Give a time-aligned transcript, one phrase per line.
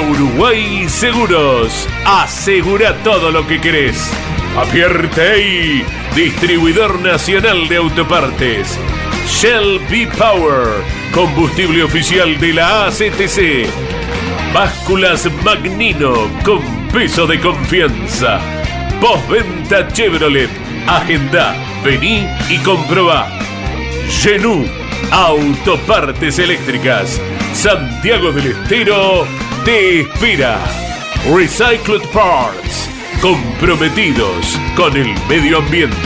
[0.00, 1.88] Uruguay Seguros.
[2.04, 4.10] Asegura todo lo que querés.
[4.56, 8.78] Apierte distribuidor nacional de autopartes.
[9.28, 10.68] Shell B Power,
[11.12, 13.68] combustible oficial de la ACTC.
[14.52, 18.40] Básculas Magnino con peso de confianza.
[19.00, 20.50] Postventa Chevrolet.
[20.86, 23.28] Agenda, vení y comprobá.
[24.08, 24.66] Genú,
[25.10, 27.20] autopartes eléctricas.
[27.52, 29.26] Santiago del Estero
[29.66, 30.64] te espera.
[31.34, 32.88] Recycled Parts,
[33.20, 35.96] comprometidos con el medio ambiente.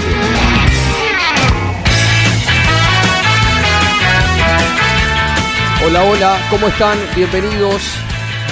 [5.84, 6.98] Hola, hola, ¿cómo están?
[7.14, 7.82] Bienvenidos.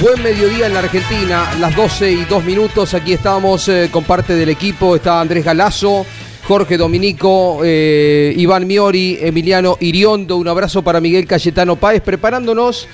[0.02, 2.92] Buen mediodía en la Argentina, las 12 y 2 minutos.
[2.92, 4.94] Aquí estamos eh, con parte del equipo.
[4.94, 6.04] Está Andrés Galazo,
[6.46, 10.36] Jorge Dominico, eh, Iván Miori, Emiliano Iriondo.
[10.36, 12.86] Un abrazo para Miguel Cayetano Páez, preparándonos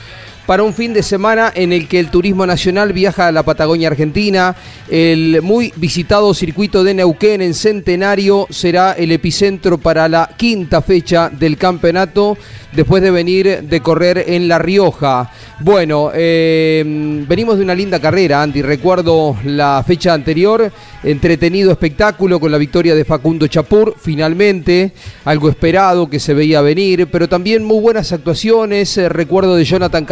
[0.46, 3.88] para un fin de semana en el que el turismo nacional viaja a la Patagonia
[3.88, 4.54] Argentina.
[4.88, 11.30] El muy visitado circuito de Neuquén en Centenario será el epicentro para la quinta fecha
[11.30, 12.36] del campeonato
[12.74, 15.30] después de venir de correr en La Rioja.
[15.60, 16.82] Bueno, eh,
[17.28, 18.62] venimos de una linda carrera, Andy.
[18.62, 20.70] Recuerdo la fecha anterior,
[21.02, 24.92] entretenido espectáculo con la victoria de Facundo Chapur, finalmente,
[25.24, 28.98] algo esperado que se veía venir, pero también muy buenas actuaciones.
[28.98, 30.04] Eh, recuerdo de Jonathan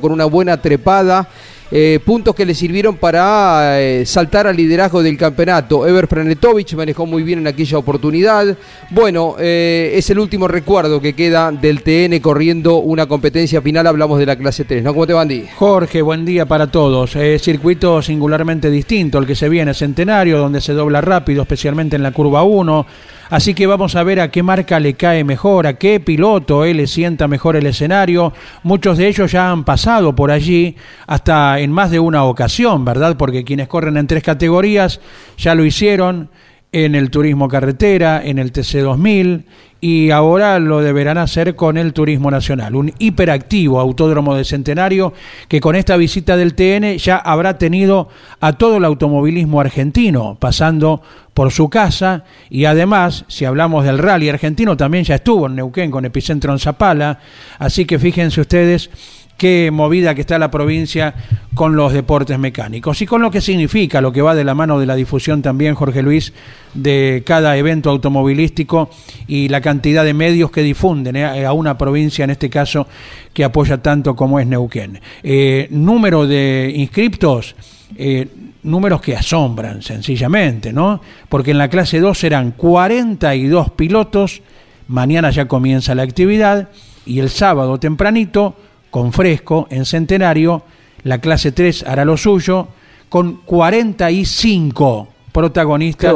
[0.00, 1.28] Con una buena trepada.
[1.70, 5.86] Eh, puntos que le sirvieron para eh, saltar al liderazgo del campeonato.
[5.86, 8.56] Ever Franetovich manejó muy bien en aquella oportunidad.
[8.88, 13.86] Bueno, eh, es el último recuerdo que queda del TN corriendo una competencia final.
[13.86, 14.94] Hablamos de la clase 3, ¿no?
[14.94, 15.46] ¿Cómo te va, Andy?
[15.56, 17.16] Jorge, buen día para todos.
[17.38, 22.12] circuito singularmente distinto el que se viene, Centenario, donde se dobla rápido, especialmente en la
[22.12, 22.86] curva 1
[23.30, 26.78] Así que vamos a ver a qué marca le cae mejor, a qué piloto él
[26.78, 28.32] le sienta mejor el escenario.
[28.64, 30.74] Muchos de ellos ya han pasado por allí
[31.06, 33.16] hasta en más de una ocasión, ¿verdad?
[33.16, 35.00] Porque quienes corren en tres categorías
[35.38, 36.28] ya lo hicieron
[36.72, 39.44] en el turismo carretera, en el TC2000
[39.80, 45.14] y ahora lo deberán hacer con el Turismo Nacional, un hiperactivo autódromo de Centenario
[45.48, 48.08] que con esta visita del TN ya habrá tenido
[48.40, 51.02] a todo el automovilismo argentino pasando
[51.32, 55.90] por su casa y además, si hablamos del rally argentino, también ya estuvo en Neuquén
[55.90, 57.18] con epicentro en Zapala,
[57.58, 58.90] así que fíjense ustedes
[59.40, 61.14] qué movida que está la provincia
[61.54, 64.78] con los deportes mecánicos y con lo que significa, lo que va de la mano
[64.78, 66.34] de la difusión también, Jorge Luis,
[66.74, 68.90] de cada evento automovilístico
[69.26, 72.86] y la cantidad de medios que difunden eh, a una provincia, en este caso,
[73.32, 75.00] que apoya tanto como es Neuquén.
[75.22, 77.56] Eh, número de inscriptos.
[77.96, 78.28] Eh,
[78.62, 81.00] números que asombran sencillamente, ¿no?
[81.30, 84.42] Porque en la clase 2 serán 42 pilotos,
[84.88, 86.68] mañana ya comienza la actividad
[87.06, 88.54] y el sábado tempranito
[88.90, 90.62] con Fresco en Centenario,
[91.04, 92.68] la clase 3 hará lo suyo
[93.08, 96.14] con 45 protagonistas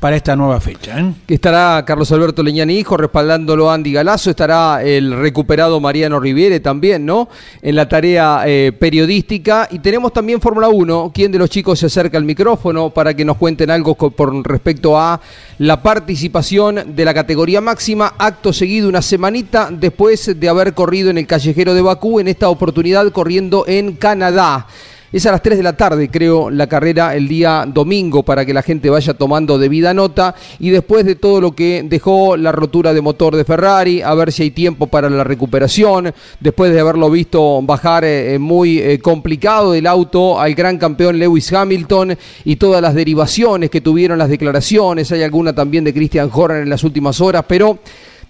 [0.00, 0.98] para esta nueva fecha.
[0.98, 1.12] ¿eh?
[1.28, 7.28] Estará Carlos Alberto Leñani Hijo respaldándolo Andy Galazo, estará el recuperado Mariano Riviere también, ¿no?
[7.62, 9.68] En la tarea eh, periodística.
[9.70, 11.12] Y tenemos también Fórmula 1.
[11.14, 14.98] ¿Quién de los chicos se acerca al micrófono para que nos cuenten algo con, respecto
[14.98, 15.20] a
[15.58, 18.14] la participación de la categoría máxima?
[18.18, 22.48] Acto seguido una semanita después de haber corrido en el callejero de Bakú, en esta
[22.48, 24.66] oportunidad corriendo en Canadá.
[25.14, 28.52] Es a las 3 de la tarde, creo, la carrera el día domingo para que
[28.52, 30.34] la gente vaya tomando debida nota.
[30.58, 34.32] Y después de todo lo que dejó la rotura de motor de Ferrari, a ver
[34.32, 36.12] si hay tiempo para la recuperación.
[36.40, 41.16] Después de haberlo visto bajar eh, eh, muy eh, complicado del auto al gran campeón
[41.16, 45.12] Lewis Hamilton y todas las derivaciones que tuvieron las declaraciones.
[45.12, 47.78] Hay alguna también de Christian Horner en las últimas horas, pero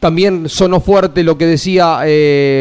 [0.01, 2.01] también sonó fuerte lo que decía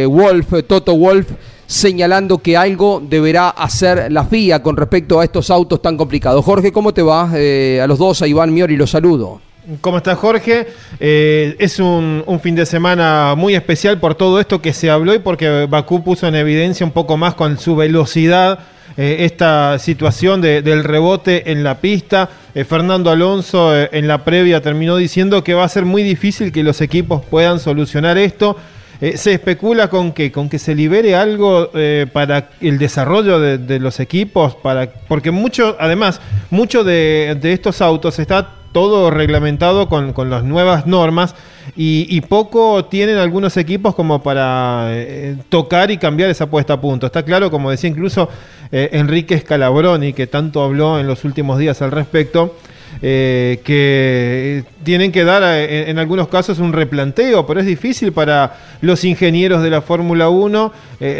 [0.08, 1.28] Wolf, Toto Wolf
[1.68, 6.44] señalando que algo deberá hacer la FIA con respecto a estos autos tan complicados.
[6.44, 7.32] Jorge, ¿cómo te va?
[7.36, 9.42] Eh, a los dos, a Iván Miori los saludo.
[9.80, 10.68] ¿Cómo estás, Jorge?
[11.00, 15.20] Eh, es un, fin de semana muy especial por todo esto que se habló y
[15.20, 18.60] porque Bakú puso en evidencia un poco más con su velocidad
[18.98, 22.30] eh, esta situación del rebote en la pista.
[22.68, 26.82] Fernando Alonso en la previa terminó diciendo que va a ser muy difícil que los
[26.82, 28.58] equipos puedan solucionar esto.
[29.04, 33.78] Eh, se especula con que, con que se libere algo eh, para el desarrollo de,
[33.78, 40.30] los equipos, para, porque mucho, además, mucho de, estos autos está todo reglamentado con, con
[40.30, 41.36] las nuevas normas
[41.76, 47.06] y, poco tienen algunos equipos como para eh, tocar y cambiar esa puesta a punto.
[47.06, 48.30] Está claro, como decía incluso
[48.72, 52.56] Enrique Scalabroni, que tanto habló en los últimos días al respecto,
[53.06, 59.04] eh, que tienen que dar en, algunos casos un replanteo, pero es difícil para los
[59.04, 60.72] ingenieros de la Fórmula 1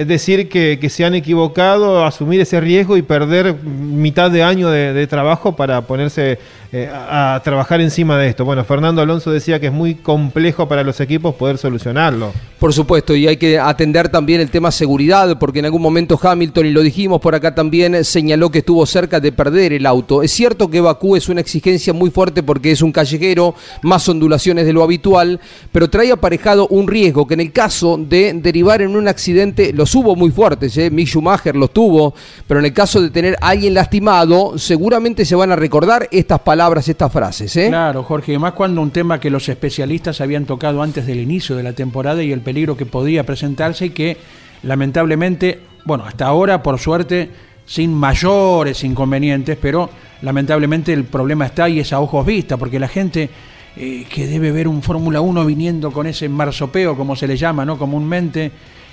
[0.06, 5.56] decir que, se han equivocado, asumir ese riesgo y perder mitad de año de trabajo
[5.56, 6.40] para ponerse
[6.76, 8.46] eh, a, trabajar encima de esto.
[8.46, 12.34] Bueno, Fernando Alonso decía que es muy complejo para los equipos poder solucionarlo.
[12.58, 16.66] Por supuesto, y hay que atender también el tema seguridad, porque en algún momento Hamilton,
[16.66, 20.24] y lo dijimos por acá también, señaló que estuvo cerca de perder el auto.
[20.24, 23.54] Es cierto que Bakú es una exigencia muy fuerte porque es un callejero,
[23.84, 25.40] más ondulaciones de lo habitual,
[25.72, 29.94] pero trae aparejado un riesgo que en el caso de derivar en un accidente, los
[29.94, 30.90] hubo muy fuertes, ¿eh?
[30.90, 32.16] Mick Schumacher los tuvo,
[32.48, 36.40] pero en el caso de tener a alguien lastimado, seguramente se van a recordar estas
[36.40, 37.56] palabras estas frases.
[37.58, 37.68] ¿eh?
[37.70, 41.64] Claro, Jorge, más cuando un tema que los especialistas habían tocado antes del inicio de
[41.64, 44.18] la temporada y el peligro que podía presentarse y que
[44.64, 47.30] lamentablemente, bueno, hasta ahora, por suerte,
[47.66, 49.90] sin mayores inconvenientes, pero
[50.22, 53.30] lamentablemente el problema está y es a ojos vistas, porque la gente
[53.76, 57.66] eh, que debe ver un Fórmula 1 viniendo con ese marsopeo, como se le llama
[57.66, 57.78] ¿no?
[57.78, 58.52] comúnmente,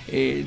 [0.08, 0.44] eh,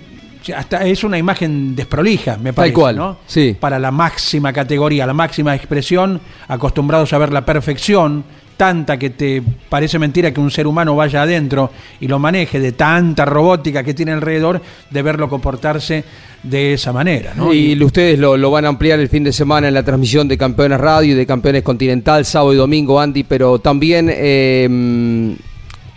[0.52, 3.18] hasta es una imagen desprolija, me parece, cual, ¿no?
[3.26, 3.56] Sí.
[3.60, 8.24] Para la máxima categoría, la máxima expresión, acostumbrados a ver la perfección,
[8.58, 12.72] tanta que te parece mentira que un ser humano vaya adentro y lo maneje de
[12.72, 16.04] tanta robótica que tiene alrededor, de verlo comportarse
[16.44, 17.34] de esa manera.
[17.36, 17.54] ¿no?
[17.54, 20.80] Y, ustedes lo, van a ampliar el fin de semana en la transmisión de Campeones
[20.80, 24.10] Radio y de Campeones Continental, sábado y domingo, Andy, pero también...
[24.12, 25.36] Eh,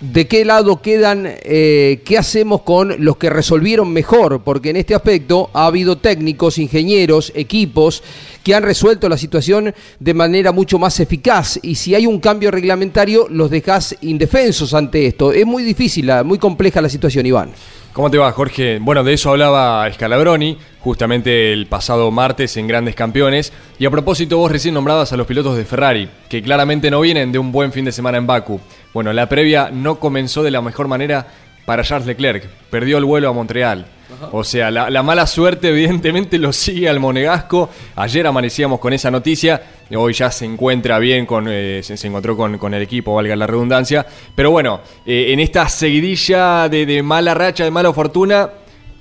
[0.01, 1.25] ¿De qué lado quedan?
[1.27, 4.43] Eh, ¿Qué hacemos con los que resolvieron mejor?
[4.43, 8.03] Porque en este aspecto ha habido técnicos, ingenieros, equipos
[8.45, 11.59] que han resuelto la situación de manera mucho más eficaz.
[11.63, 15.33] Y si hay un cambio reglamentario, los dejas indefensos ante esto.
[15.33, 17.53] Es muy difícil, muy compleja la situación, Iván.
[17.97, 18.79] ¿Cómo te va, Jorge?
[18.79, 23.55] Bueno, de eso hablaba Scalabroni, justamente el pasado martes en Grandes Campeones.
[23.79, 27.33] Y a propósito, vos recién nombrabas a los pilotos de Ferrari, que claramente no vienen
[27.33, 28.61] de un buen fin de semana en Baku.
[28.97, 31.27] Bueno, la previa no comenzó de la mejor manera
[31.67, 32.49] para Charles Leclerc.
[32.71, 33.85] Perdió el vuelo a Montreal.
[34.33, 37.69] O sea, la, mala suerte evidentemente lo sigue al monegasco.
[37.95, 39.61] Ayer amanecíamos con esa noticia.
[39.95, 44.07] Hoy ya se encuentra bien, con, eh, se, encontró con, el equipo, valga la redundancia.
[44.35, 48.49] Pero bueno, eh, en esta seguidilla de, de mala racha, de mala fortuna,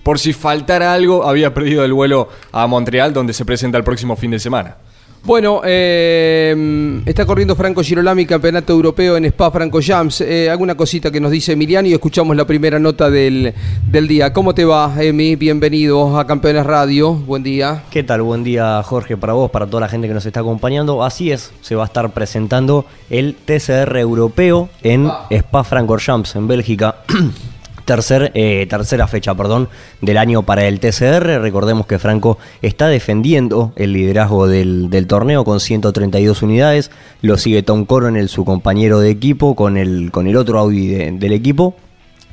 [0.04, 4.18] por si faltara algo, había perdido el vuelo a Montreal, donde se presenta el próximo
[4.18, 4.76] fin de semana.
[5.26, 10.22] Bueno, eh, está corriendo Franco Girolami, campeonato europeo en Spa Franco Jams.
[10.22, 13.56] Eh, alguna cosita que nos dice Emiliano y escuchamos la primera nota del,
[13.92, 14.32] día.
[14.34, 15.36] ¿Cómo te va, Emi?
[15.36, 17.14] Bienvenido a Campeones Radio.
[17.14, 17.86] Buen día.
[17.90, 18.22] ¿Qué tal?
[18.22, 21.04] Buen día, Jorge, para vos, para toda la gente que nos está acompañando.
[21.04, 26.48] Así es, se va a estar presentando el TCR europeo en Spa Franco Jams, en
[26.48, 26.98] Bélgica.
[27.86, 29.70] tercer, eh, tercera fecha perdón,
[30.02, 31.40] del año para el TCR.
[31.40, 36.92] Recordemos que Franco está defendiendo el liderazgo del, torneo con 132 unidades.
[37.22, 41.32] Lo sigue Tom Coronel, su compañero de equipo, con el, con el otro Audi del
[41.32, 41.76] equipo.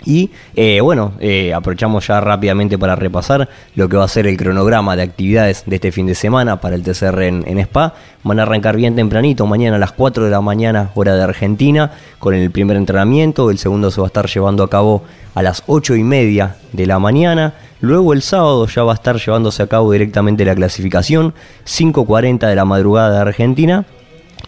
[0.04, 4.36] Y eh, bueno, eh, aprovechamos ya rápidamente para repasar lo que va a ser el
[4.36, 7.94] cronograma de actividades de este fin de semana para el TCR en, Spa.
[8.24, 11.92] Van a arrancar bien tempranito, mañana a las 4 de la mañana, hora de Argentina,
[12.18, 13.50] con el primer entrenamiento.
[13.50, 16.86] El segundo se va a estar llevando a cabo a las 8 y media de
[16.86, 17.54] la mañana.
[17.80, 21.34] Luego el sábado ya va a estar llevándose a cabo directamente la clasificación,
[21.66, 23.84] 5.40 de la madrugada de Argentina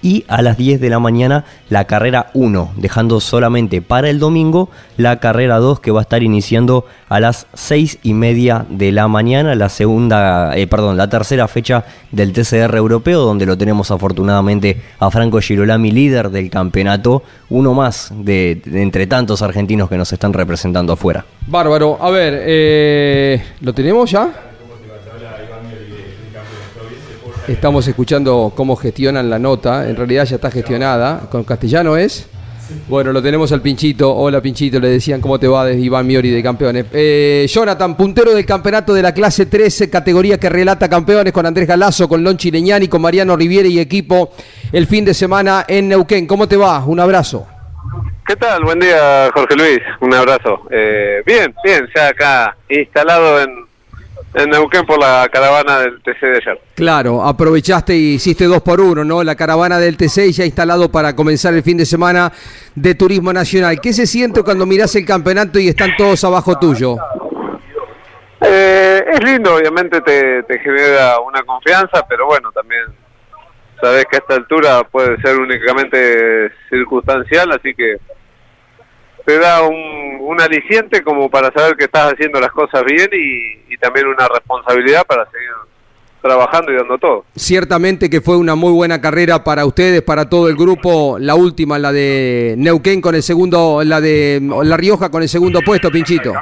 [0.05, 4.69] y a las 10 de la mañana la carrera 1, dejando solamente para el domingo
[4.99, 9.09] la carrera 2 que va a estar iniciando a las 6 y media de la
[9.09, 14.83] mañana, la segunda, eh, perdón, la tercera fecha del TCR europeo, donde lo tenemos afortunadamente
[15.01, 20.35] a Franco Girolami, líder del campeonato, uno más de, entre tantos argentinos que nos están
[20.35, 21.25] representando afuera.
[21.47, 24.54] Bárbaro, a ver, eh, ¿lo tenemos ya?
[27.49, 29.89] Estamos escuchando cómo gestionan la nota.
[29.89, 31.29] En realidad ya está gestionada.
[31.31, 32.27] ¿Con castellano es?
[32.89, 34.15] Bueno, lo tenemos al Pinchito.
[34.15, 36.87] Hola Pinchito, le decían cómo te va desde Iván Miori de Campeones.
[36.93, 41.69] Eh, Jonathan, puntero del campeonato de la clase 13, categoría que relata campeones con Andrés
[41.69, 44.33] Galazo, con Lonchi Leñani, con Mariano Riviere y equipo
[44.73, 46.27] el fin de semana en Neuquén.
[46.27, 46.83] ¿Cómo te va?
[46.85, 47.47] Un abrazo.
[48.27, 48.65] ¿Qué tal?
[48.65, 49.81] Buen día, Jorge Luis.
[50.01, 50.63] Un abrazo.
[50.71, 53.63] Eh, bien, bien, ya acá instalado en,
[54.35, 56.61] en Neuquén por la caravana del TC de ayer.
[56.75, 59.23] Claro, aprovechaste y hiciste dos por uno, ¿no?
[59.23, 62.33] La caravana del TC ya instalado para comenzar el fin de semana
[62.75, 63.81] de Turismo Nacional.
[63.81, 66.97] ¿Qué se siente cuando mirás el campeonato y están todos abajo tuyo?
[68.41, 72.83] Eh, es lindo, obviamente te, te genera una confianza, pero bueno, también
[73.81, 77.97] sabes que a esta altura puede ser únicamente circunstancial, así que
[79.25, 83.73] te da un, un aliciente como para saber que estás haciendo las cosas bien y,
[83.73, 85.50] y también una responsabilidad para seguir
[86.25, 87.25] trabajando y dando todo.
[87.37, 91.19] Ciertamente que fue una muy buena carrera para ustedes, para todo el grupo.
[91.19, 95.61] La última, la de Neuquén con el segundo, la de La Rioja con el segundo
[95.61, 96.33] puesto, Pinchito.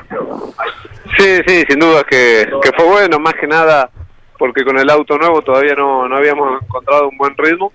[1.19, 3.91] Sí, sí, sin duda que, que fue bueno, más que nada
[4.39, 7.73] porque con el auto nuevo todavía no, no habíamos encontrado un buen ritmo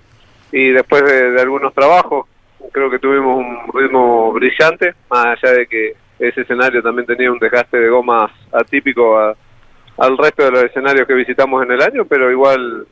[0.51, 2.25] y después de, de algunos trabajos
[2.71, 7.39] creo que tuvimos un ritmo brillante, más allá de que ese escenario también tenía un
[7.39, 9.35] desgaste de gomas atípico a-
[9.97, 12.85] al resto de los escenarios que visitamos en el año, pero igual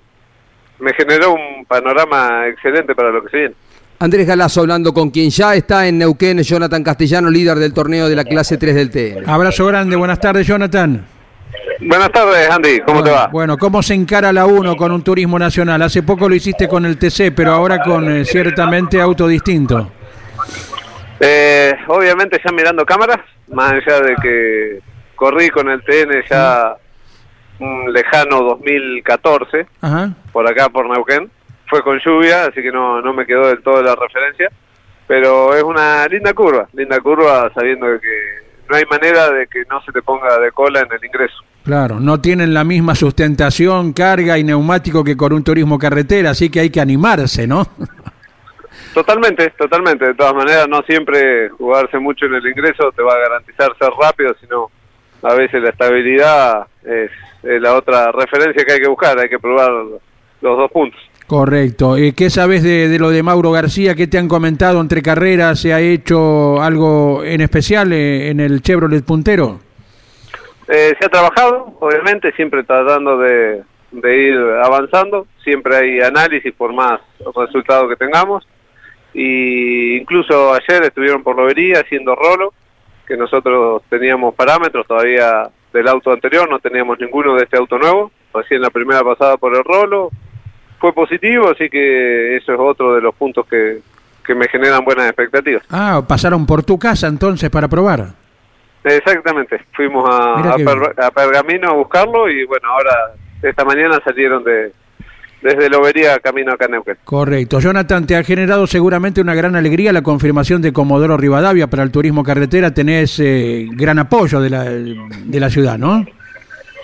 [0.80, 3.56] me generó un panorama excelente para lo que se viene.
[4.00, 8.16] Andrés Galazo hablando con quien ya está en Neuquén, Jonathan Castellano, líder del torneo de
[8.16, 9.24] la clase 3 del TN.
[9.30, 11.06] Abrazo grande, buenas tardes, Jonathan.
[11.80, 13.28] Buenas tardes, Andy, ¿cómo te va?
[13.28, 15.82] Bueno, ¿cómo se encara la 1 con un turismo nacional?
[15.82, 19.92] Hace poco lo hiciste con el TC, pero ahora con eh, ciertamente auto distinto.
[21.20, 24.80] Eh, obviamente ya mirando cámaras, más allá de que
[25.16, 26.76] corrí con el TN ya
[27.60, 30.10] un lejano 2014, Ajá.
[30.32, 31.30] por acá por Neuquén,
[31.68, 34.50] fue con lluvia, así que no, no me quedó del todo la referencia,
[35.08, 39.82] pero es una linda curva, linda curva sabiendo que no hay manera de que no
[39.84, 41.44] se te ponga de cola en el ingreso.
[41.66, 46.52] Claro, no tienen la misma sustentación, carga y neumático que con un turismo carretera, así
[46.52, 47.68] que hay que animarse, ¿no?
[48.94, 50.06] Totalmente, totalmente.
[50.06, 53.90] De todas maneras, no siempre jugarse mucho en el ingreso te va a garantizar ser
[54.00, 54.70] rápido, sino
[55.24, 57.10] a veces la estabilidad es,
[57.42, 59.18] es la otra referencia que hay que buscar.
[59.18, 61.02] Hay que probar los dos puntos.
[61.26, 61.98] Correcto.
[61.98, 63.96] Eh, ¿Qué sabes de, de lo de Mauro García?
[63.96, 65.60] ¿Qué te han comentado entre carreras?
[65.60, 69.60] ¿Se ha hecho algo en especial eh, en el Chevrolet puntero?
[70.68, 75.28] Eh, se ha trabajado, obviamente, siempre tratando de, de ir avanzando.
[75.44, 77.00] Siempre hay análisis por más
[77.36, 78.48] resultados que tengamos.
[79.14, 82.54] Y incluso ayer estuvieron por Lobería haciendo rolo,
[83.08, 88.12] que nosotros teníamos parámetros todavía del auto anterior, no teníamos ninguno de este auto nuevo.
[88.34, 90.10] Recién la primera pasada por el rolo
[90.80, 93.80] fue positivo, así que eso es otro de los puntos que,
[94.26, 95.64] que me generan buenas expectativas.
[95.70, 98.25] Ah, pasaron por tu casa entonces para probar.
[98.86, 104.72] Exactamente, fuimos a, Per- a Pergamino a buscarlo y bueno, ahora esta mañana salieron de
[105.42, 106.98] desde Lobería camino acá a Neuquén.
[107.04, 107.60] Correcto.
[107.60, 111.92] Jonathan, te ha generado seguramente una gran alegría la confirmación de Comodoro Rivadavia para el
[111.92, 112.74] turismo carretera.
[112.74, 116.04] Tenés eh, gran apoyo de la, de la ciudad, ¿no?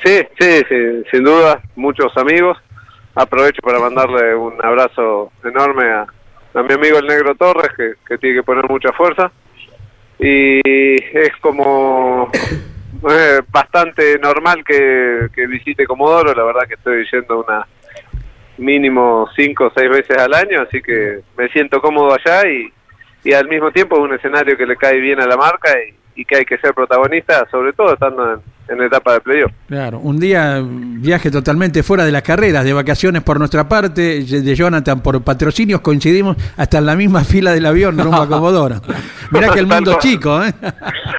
[0.04, 0.76] Sí, sí, sí,
[1.12, 2.58] sin duda, muchos amigos.
[3.16, 6.02] Aprovecho para mandarle un abrazo enorme a,
[6.54, 9.32] a mi amigo el Negro Torres, que, que tiene que poner mucha fuerza.
[10.24, 10.62] Y
[11.18, 12.30] es como
[13.10, 17.68] eh, bastante normal que, visite Comodoro, la verdad que estoy yendo una
[18.60, 22.72] mínimo cinco o seis veces al año, así que me siento cómodo allá y,
[23.24, 25.96] y al mismo tiempo es un escenario que le cae bien a la marca y,
[26.16, 29.52] y que hay que ser protagonista, sobre todo estando en, en etapa de playoff.
[29.68, 34.56] Claro, un día viaje totalmente fuera de las carreras, de vacaciones por nuestra parte, de
[34.56, 38.82] Jonathan por patrocinios, coincidimos hasta en la misma fila del avión rumbo a Comodoro.
[39.32, 40.54] Mirá que el mundo es chico, ¿eh?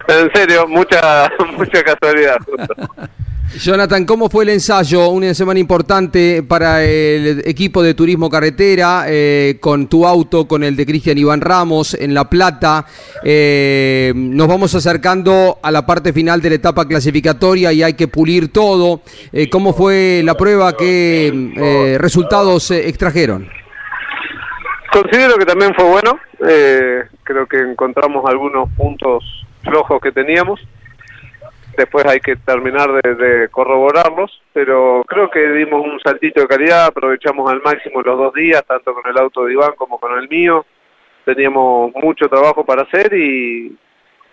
[0.09, 2.37] En serio, mucha mucha casualidad.
[2.45, 2.75] justo.
[3.51, 5.09] Jonathan, ¿cómo fue el ensayo?
[5.11, 10.75] Una semana importante para el equipo de turismo carretera, eh, con tu auto, con el
[10.75, 12.87] de Cristian Iván Ramos en La Plata.
[13.23, 18.09] Eh, nos vamos acercando a la parte final de la etapa clasificatoria y hay que
[18.09, 19.03] pulir todo.
[19.33, 20.75] Eh, ¿Cómo fue la prueba?
[20.77, 23.49] ¿Qué eh, resultados eh, extrajeron?
[24.93, 26.19] Considero que también fue bueno.
[26.39, 29.25] creo que encontramos algunos puntos
[29.63, 30.61] flojos que teníamos.
[31.77, 36.87] Después hay que terminar de, de corroborarlos, pero creo que dimos un saltito de calidad,
[36.87, 40.29] aprovechamos al máximo los dos días, tanto con el auto de Iván como con el
[40.29, 40.67] mío.
[41.25, 43.77] Teníamos mucho trabajo para hacer y,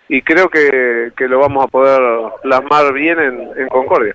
[0.08, 2.00] y creo que, que lo vamos a poder
[2.42, 4.14] plasmar bien en, en Concordia.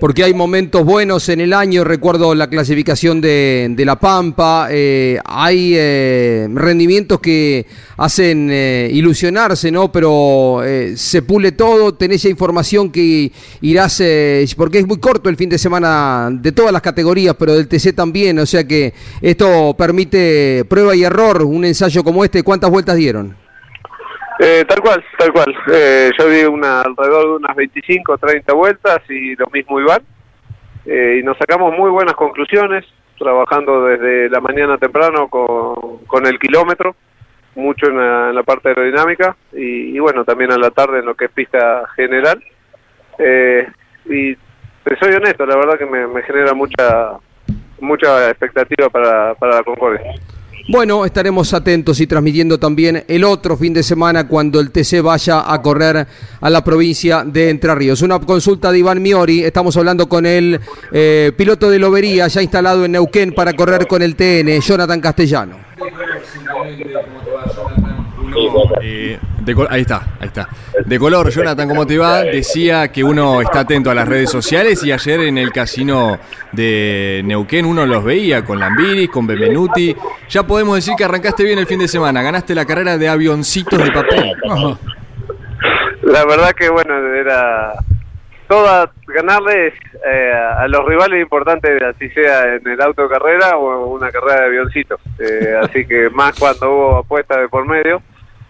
[0.00, 5.18] Porque hay momentos buenos en el año, recuerdo la clasificación de, de La Pampa, eh,
[5.24, 7.66] hay eh, rendimientos que
[7.96, 9.90] hacen eh, ilusionarse, ¿no?
[9.90, 15.28] Pero eh, se pule todo, tenés ya información que irás, eh, porque es muy corto
[15.28, 18.92] el fin de semana de todas las categorías, pero del TC también, o sea que
[19.20, 23.45] esto permite prueba y error, un ensayo como este, ¿cuántas vueltas dieron?
[24.38, 25.54] Eh, tal cual, tal cual.
[25.72, 30.02] Eh, yo di una, alrededor de unas 25 o 30 vueltas y lo mismo Iván.
[30.84, 32.84] Eh, y nos sacamos muy buenas conclusiones,
[33.18, 36.94] trabajando desde la mañana temprano con, con el kilómetro,
[37.54, 41.14] mucho en la, en la parte aerodinámica y, bueno, también a la tarde en lo
[41.14, 42.42] que es pista general.
[43.18, 43.66] Eh,
[44.04, 44.36] y
[45.00, 47.18] soy honesto, la verdad que me, me genera mucha
[47.80, 50.14] mucha expectativa para, para la Concordia.
[50.68, 55.52] Bueno, estaremos atentos y transmitiendo también el otro fin de semana cuando el TC vaya
[55.52, 56.08] a correr
[56.40, 58.02] a la provincia de Entre Ríos.
[58.02, 60.58] Una consulta de Iván Miori, estamos hablando con el
[60.90, 65.56] eh, piloto de Lobería ya instalado en Neuquén para correr con el TN, Jonathan Castellano.
[69.46, 70.48] De ahí está, ahí está.
[70.84, 72.22] De color, Jonathan, ¿cómo te va?
[72.22, 76.18] Decía que uno está atento a las redes sociales y ayer en el casino
[76.50, 79.94] de Neuquén uno los veía con Lambiris, con Benvenuti.
[80.28, 83.82] Ya podemos decir que arrancaste bien el fin de semana, ganaste la carrera de avioncitos
[83.82, 84.32] de papel.
[86.02, 87.72] La verdad que bueno, era
[88.48, 89.74] toda ganarles
[90.06, 94.46] eh, a los rivales importantes, así sea en el auto carrera o una carrera de
[94.46, 95.00] avioncitos.
[95.20, 98.02] Eh, así que más cuando hubo apuestas de por medio.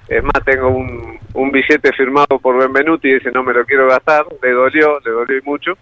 [0.08, 3.88] Es más, tengo un, un billete firmado por Benvenuti y ese no me lo quiero
[3.88, 4.25] gastar.
[4.42, 5.72] Le dolió, le dolió y mucho.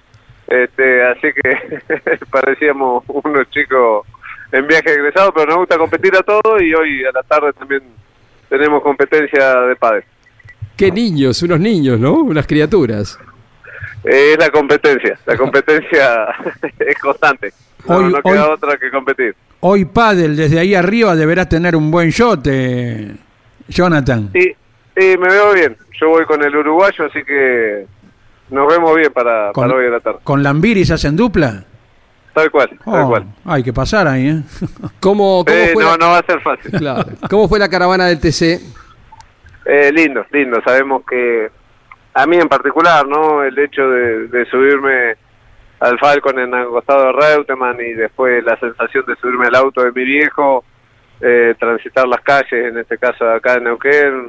[0.46, 1.80] Este, así que
[2.30, 4.06] parecíamos unos chicos
[4.52, 7.82] en viaje egresado, pero nos gusta competir a todo y hoy a la tarde también
[8.48, 10.04] tenemos competencia de padres.
[10.76, 12.14] Qué niños, unos niños, ¿no?
[12.14, 13.18] Unas criaturas.
[14.04, 16.26] Eh, Es la competencia, la competencia
[16.78, 17.52] es constante.
[17.88, 19.34] No, Hoy- no queda hoy- otra que competir.
[19.60, 23.14] Hoy Padel, desde ahí arriba deberás tener un buen shot, eh,
[23.68, 24.30] Jonathan.
[24.34, 27.86] Y, y me veo bien, yo voy con el uruguayo, así que
[28.50, 30.18] nos vemos bien para, Con- para hoy a la tarde.
[30.24, 31.64] ¿Con Lambiris hacen dupla?
[32.32, 33.24] Tal cual, tal Oh, cual.
[33.44, 34.42] hay que pasar ahí, ¿eh?
[35.00, 35.96] ¿Cómo, cómo Eh, fue no, la...
[35.98, 36.70] no va a ser fácil.
[36.72, 37.04] Claro.
[37.30, 38.60] ¿Cómo fue la caravana del TC?
[39.66, 40.60] Eh, lindo, lindo.
[40.64, 41.48] Sabemos que
[42.12, 43.42] a mí en particular, ¿no?
[43.44, 45.14] El hecho de, de subirme
[45.80, 49.82] al Falcon en el costado de Reutemann y después la sensación de subirme al auto
[49.84, 50.64] de mi viejo,
[51.20, 54.28] eh, transitar las calles, en este caso acá en Neuquén,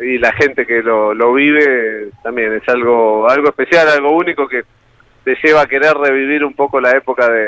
[0.00, 4.62] y la gente que lo, lo vive, también es algo, algo especial, algo único que
[5.24, 7.46] te lleva a querer revivir un poco la época de,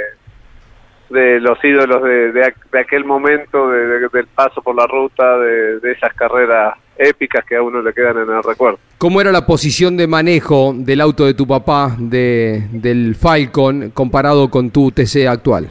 [1.11, 4.87] de los ídolos de, de, aqu- de aquel momento, de- de- del paso por la
[4.87, 8.79] ruta, de, de esas carreras épicas que a uno le quedan en el recuerdo.
[8.99, 14.51] ¿Cómo era la posición de manejo del auto de tu papá, de, del Falcon, comparado
[14.51, 15.69] con tu TC actual?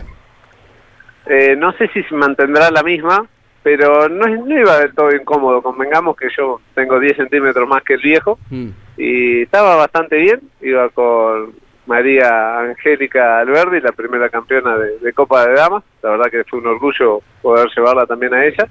[1.29, 3.25] Eh, no sé si se mantendrá la misma,
[3.63, 5.61] pero no, no iba del todo incómodo.
[5.61, 8.69] Convengamos que yo tengo 10 centímetros más que el viejo Mm.
[8.97, 10.39] y estaba bastante bien.
[10.61, 11.51] Iba con
[11.85, 15.83] María Angélica Alberdi, la primera campeona de, de Copa de Damas.
[16.01, 18.67] La verdad que fue un orgullo poder llevarla también a ella.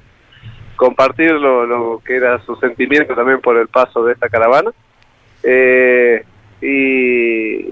[0.77, 4.71] Compartir lo, lo que era su sentimiento también por el paso de esta caravana.
[5.43, 6.23] Eh,
[6.61, 7.67] y,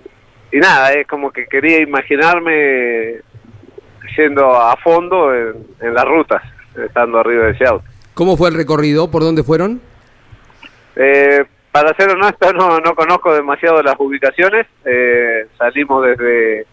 [0.56, 3.16] y nada, es como que quería imaginarme
[4.16, 6.42] yendo a fondo en, en las rutas,
[6.76, 7.84] estando arriba de ese auto.
[8.14, 9.10] ¿Cómo fue el recorrido?
[9.10, 9.80] ¿Por dónde fueron?
[10.96, 14.66] Eh, para ser honesto, no, no conozco demasiado las ubicaciones.
[14.84, 16.66] Eh, salimos desde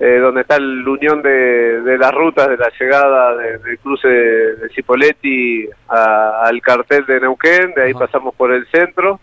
[0.00, 4.08] eh, donde está la unión de, de las rutas de la llegada de- del cruce
[4.08, 7.72] de Cipoletti a- al cartel de Neuquén.
[7.76, 9.20] De ahí pasamos por el centro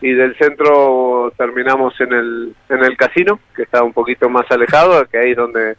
[0.00, 5.04] y del centro terminamos en el, en el casino, que está un poquito más alejado,
[5.06, 5.76] que ahí es donde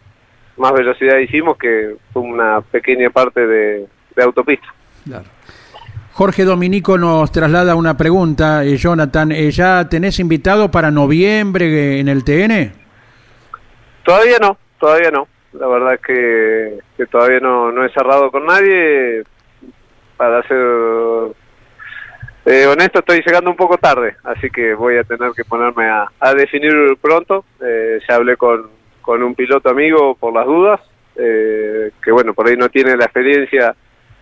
[0.60, 4.68] más velocidad hicimos, que fue una pequeña parte de, de autopista.
[5.06, 5.26] Claro.
[6.14, 9.32] Jorge Dominico nos traslada una pregunta, eh, Jonathan.
[9.32, 12.74] eh, ¿Ya tenés invitado para noviembre eh, en el TN?
[14.04, 15.28] Todavía no, todavía no.
[15.54, 19.24] La verdad es que, que todavía no, no he cerrado con nadie.
[20.18, 20.58] Para ser
[22.46, 26.06] eh, honesto, estoy llegando un poco tarde, así que voy a tener que ponerme a,
[26.20, 27.46] a definir pronto.
[27.64, 28.68] Eh, ya hablé con,
[29.10, 30.80] con un piloto amigo por las dudas,
[31.16, 33.74] eh, que bueno, por ahí no tiene la experiencia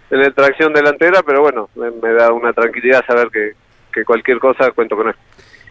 [0.10, 3.52] en la tracción delantera, pero bueno, me, me da una tranquilidad saber que,
[3.92, 5.16] que cualquier cosa cuento con él.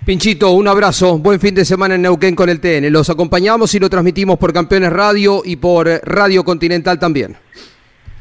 [0.05, 1.17] Pinchito, un abrazo.
[1.17, 2.93] Buen fin de semana en Neuquén con el TN.
[2.93, 7.37] Los acompañamos y lo transmitimos por Campeones Radio y por Radio Continental también.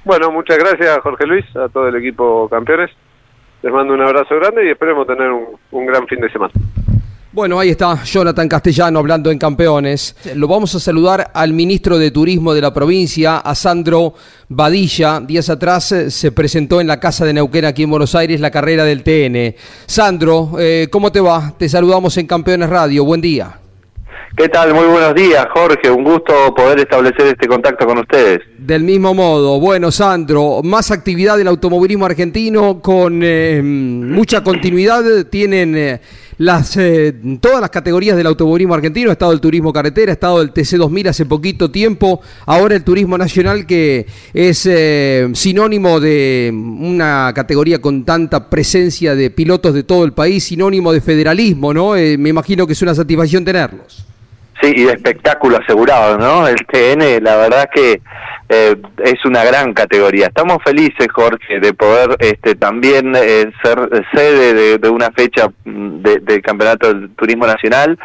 [0.05, 2.89] Bueno, muchas gracias Jorge Luis, a todo el equipo campeones.
[3.63, 6.53] Les mando un abrazo grande y esperemos tener un, un gran fin de semana.
[7.35, 10.15] Bueno, ahí está Jonathan Castellano hablando en Campeones.
[10.35, 14.13] Lo vamos a saludar al ministro de Turismo de la provincia, a Sandro
[14.47, 15.19] Badilla.
[15.19, 18.51] Días atrás eh, se presentó en la Casa de Neuquén aquí en Buenos Aires la
[18.51, 19.53] carrera del TN.
[19.85, 21.53] Sandro, eh, ¿cómo te va?
[21.57, 23.03] Te saludamos en Campeones Radio.
[23.03, 23.59] Buen día.
[24.37, 24.73] ¿Qué tal?
[24.73, 25.89] Muy buenos días, Jorge.
[25.89, 28.41] Un gusto poder establecer este contacto con ustedes.
[28.57, 35.77] Del mismo modo, bueno, Sandro, más actividad del automovilismo argentino con eh, mucha continuidad tienen
[35.77, 36.01] eh,
[36.37, 40.41] las eh, todas las categorías del automovilismo argentino, ha estado el turismo carretera, ha estado
[40.41, 47.31] el TC2000 hace poquito tiempo, ahora el turismo nacional que es eh, sinónimo de una
[47.33, 51.95] categoría con tanta presencia de pilotos de todo el país, sinónimo de federalismo, ¿no?
[51.95, 54.05] Eh, me imagino que es una satisfacción tenerlos.
[54.61, 56.47] Sí, y de espectáculo asegurado, ¿no?
[56.47, 58.01] El TN, la verdad que
[58.47, 60.27] eh, es una gran categoría.
[60.27, 66.41] Estamos felices, Jorge, de poder este, también eh, ser sede de, una fecha mm, del
[66.41, 67.97] Campeonato del Turismo Nacional,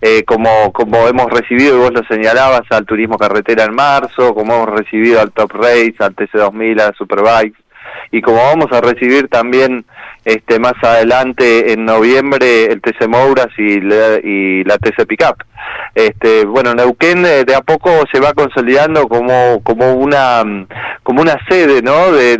[0.00, 4.54] eh, como, como hemos recibido, y vos lo señalabas, al Turismo Carretera en marzo, como
[4.54, 7.58] hemos recibido al Top Race, al TC2000, a Superbikes,
[8.12, 9.84] y como vamos a recibir también
[10.24, 15.44] este más adelante en noviembre el TC Mouras y la, y TC Pickup.
[15.94, 20.42] Este, bueno, Neuquén eh, de a poco se va consolidando como como una
[21.02, 22.12] como una sede, ¿no?
[22.12, 22.34] De,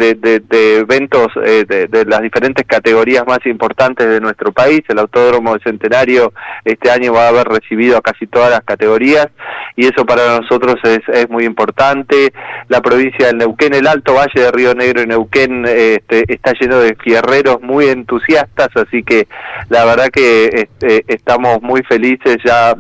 [0.79, 4.83] eventos eh, de, las diferentes categorías más importantes de nuestro país.
[4.89, 6.33] El Autódromo de Centenario
[6.65, 9.29] este año va a haber recibido a casi todas las categorías
[9.75, 12.33] y eso para nosotros es, es muy importante.
[12.69, 16.79] La provincia del Neuquén, el Alto Valle de Río Negro y Neuquén este, está lleno
[16.79, 19.29] de fierreros muy entusiastas, así que
[19.69, 22.75] la verdad que este, estamos muy felices ya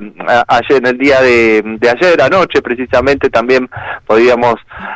[0.48, 3.68] ayer, en el día de, ayer, anoche precisamente, también
[4.06, 4.54] podíamos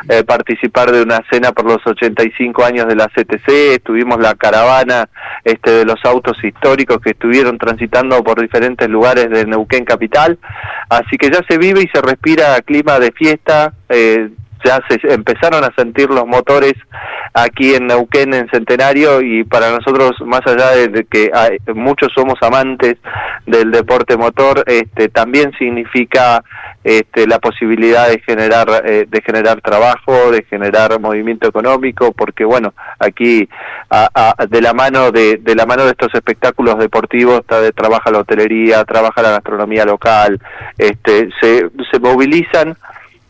[0.09, 5.11] eh, participar de una cena por los 85 años de la CTC, estuvimos la caravana
[5.45, 10.39] este, de los autos históricos que estuvieron transitando por diferentes lugares de Neuquén Capital,
[10.89, 14.31] así que ya se vive y se respira clima de fiesta, eh,
[14.65, 16.75] ya se empezaron a sentir los motores
[17.35, 21.31] aquí en Neuquén en Centenario y para nosotros más allá de que
[21.75, 22.97] muchos somos amantes
[23.47, 26.45] del deporte motor este también significa
[26.85, 32.75] este, la posibilidad de generar eh, de generar trabajo de generar movimiento económico porque bueno
[32.99, 33.49] aquí
[34.49, 38.19] de la mano de, de la mano de estos espectáculos deportivos está de, trabaja la
[38.19, 40.39] hotelería trabaja la gastronomía local
[40.77, 42.77] este se se movilizan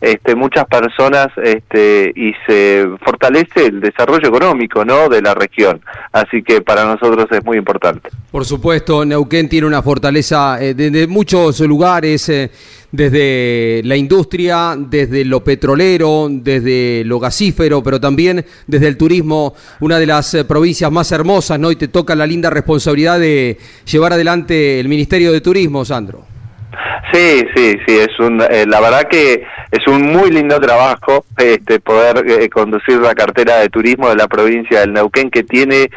[0.03, 5.07] este, muchas personas este, y se fortalece el desarrollo económico ¿no?
[5.07, 5.79] de la región.
[6.11, 8.09] Así que para nosotros es muy importante.
[8.29, 12.51] Por supuesto, Neuquén tiene una fortaleza eh, de, muchos lugares, eh,
[12.91, 19.99] desde la industria, desde lo petrolero, desde lo gasífero, pero también desde el turismo, una
[19.99, 21.71] de las eh, provincias más hermosas, ¿no?
[21.71, 23.57] Y te toca la linda responsabilidad de
[23.89, 26.32] llevar adelante el Ministerio de Turismo, Sandro.
[27.11, 31.79] Sí, sí, sí, es un, eh, la verdad que es un muy lindo trabajo este,
[31.79, 35.89] poder eh, conducir la cartera de turismo de la provincia del Neuquén que tiene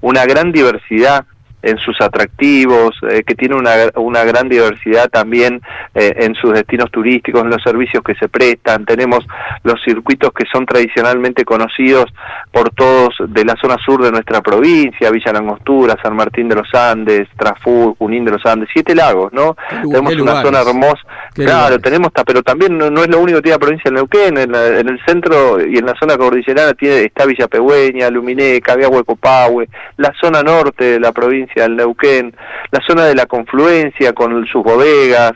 [0.00, 1.24] una gran diversidad
[1.64, 5.60] en sus atractivos, eh, que tiene una, una gran diversidad también
[5.94, 8.84] eh, en sus destinos turísticos, en los servicios que se prestan.
[8.84, 9.26] Tenemos
[9.62, 12.12] los circuitos que son tradicionalmente conocidos
[12.52, 16.72] por todos de la zona sur de nuestra provincia, Villa Langostura, San Martín de los
[16.74, 19.56] Andes, Trafú, Junín de los Andes, Siete Lagos, ¿no?
[19.82, 21.02] tenemos una zona hermosa.
[21.34, 24.54] Claro, tenemos, pero también no, es lo único que tiene la provincia de Neuquén, en,
[24.54, 30.42] el centro y en la zona cordillerana tiene, está Villa Pegüeña, Lumineca, Copahue, la zona
[30.42, 32.34] norte de la provincia al Neuquén,
[32.70, 35.32] la zona de la confluencia con sus bodegas,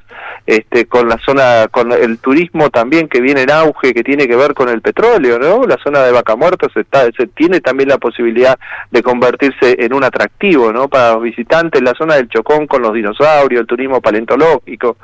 [0.46, 4.36] este, con la zona, con el turismo también que viene en auge, que tiene que
[4.36, 5.66] ver con el petróleo, ¿no?
[5.66, 8.58] La zona de Vaca Muerta está, se tiene también la posibilidad
[8.90, 10.88] de convertirse en un atractivo, ¿no?
[10.88, 14.96] Para los visitantes, la zona del Chocón con los dinosaurios, el turismo paleontológico,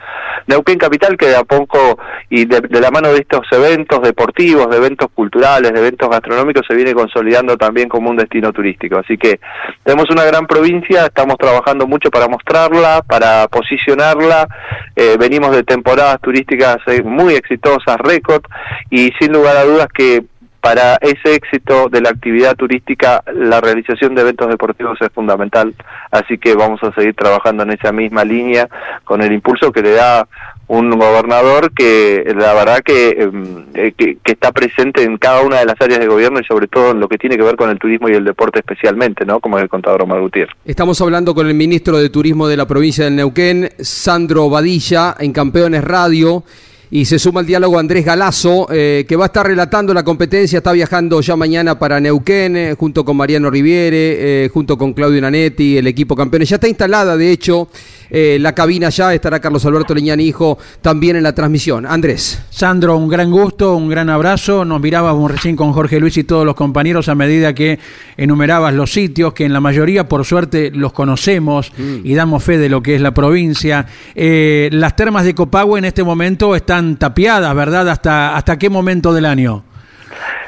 [0.47, 1.99] Neuquén Capital que de a poco
[2.31, 6.67] y de, de la mano de estos eventos deportivos, de eventos culturales, de eventos gastronómicos,
[6.67, 8.99] se viene consolidando también como un destino turístico.
[8.99, 9.41] Así que
[9.83, 14.49] tenemos una gran provincia estamos trabajando mucho para mostrarla, para posicionarla,
[14.97, 18.43] eh, venimos de temporadas turísticas eh, muy exitosas, récord,
[18.91, 20.25] y sin lugar a dudas que
[20.65, 25.75] para ese éxito de la actividad turística, la realización de eventos deportivos es fundamental,
[26.11, 28.67] así que vamos a seguir trabajando en esa misma línea
[29.05, 30.27] con el impulso que le da
[30.67, 35.67] un gobernador que la verdad em, eh, que, que, está presente en cada una de
[35.67, 37.79] las áreas de gobierno y sobre todo en lo que tiene que ver con el
[37.79, 39.41] turismo y el deporte especialmente, ¿no?
[39.41, 40.55] Como el contador Omar Gutiérrez.
[40.65, 45.33] Estamos hablando con el ministro de Turismo de la provincia del Neuquén, Sandro Badilla, en
[45.33, 46.45] Campeones Radio.
[46.91, 50.59] Y se suma al diálogo Andrés Galazo, eh, que va a estar relatando la competencia,
[50.59, 55.77] está viajando ya mañana para Neuquén, eh, junto con Mariano Riviere, junto con Claudio Nanetti,
[55.77, 56.49] el equipo campeones.
[56.49, 57.69] Ya está instalada, de hecho,
[58.15, 59.13] eh, la cabina ya.
[59.13, 61.85] Estará Carlos Alberto Leñani, hijo, también en la transmisión.
[61.85, 62.43] Andrés.
[62.51, 64.65] Sandro, un gran gusto, un gran abrazo.
[64.65, 67.79] Nos mirábamos recién con Jorge Luis y todos los compañeros a medida que
[68.17, 72.69] enumerabas los sitios, que en la mayoría, por suerte, los conocemos y damos fe de
[72.69, 73.87] lo que es la provincia.
[74.15, 77.89] Eh, las termas de Copagüe en este momento están tapiadas, ¿verdad?
[77.89, 79.65] ¿Hasta, hasta qué momento del año?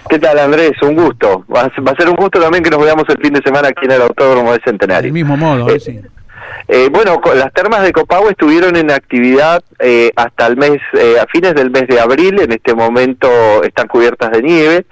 [0.09, 0.71] ¿Qué tal, Andrés?
[0.83, 1.45] Un gusto.
[1.53, 3.43] Va a, ser, va a ser un gusto también que nos veamos el fin de
[3.43, 5.03] semana aquí en el Autódromo de Centenario.
[5.03, 5.81] Del mismo modo, Eh, ¿eh?
[5.81, 6.01] Sí.
[6.69, 11.27] Eh, bueno, las termas de Copagüe estuvieron en actividad eh, hasta el mes, eh, a
[11.27, 12.41] fines del mes de abril.
[12.41, 14.87] En este momento están cubiertas de nieve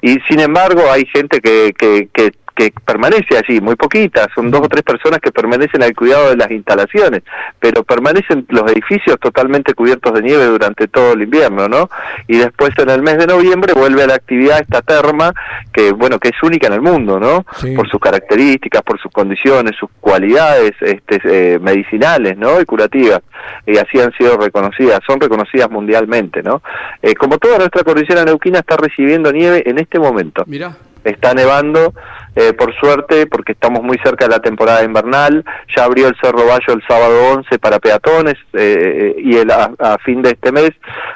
[0.00, 4.62] y, sin embargo, hay gente que, que, que, que permanece allí, muy poquitas, son dos
[4.62, 7.22] o tres personas que permanecen al cuidado de las instalaciones,
[7.60, 11.88] pero permanecen los edificios totalmente cubiertos de nieve durante todo el invierno, ¿no?
[12.26, 15.32] Y después en el mes de noviembre vuelve a la actividad esta terma
[15.72, 17.46] que, bueno, que es única en el mundo, ¿no?
[17.58, 17.76] Sí.
[17.76, 22.60] Por sus características, por sus condiciones, sus cualidades este, eh, medicinales, ¿no?
[22.60, 23.20] Y curativas.
[23.66, 26.60] Y así han sido reconocidas, son reconocidas mundialmente, ¿no?
[27.02, 30.42] Eh, como toda nuestra cordillera neuquina está recibiendo nieve en este momento.
[30.48, 30.76] Mira.
[31.04, 31.92] Está nevando,
[32.36, 35.44] eh, por suerte, porque estamos muy cerca de la temporada invernal.
[35.76, 40.22] Ya abrió el Cerro Bayo el sábado 11 para peatones eh, y el, a, fin
[40.22, 40.70] de este mes,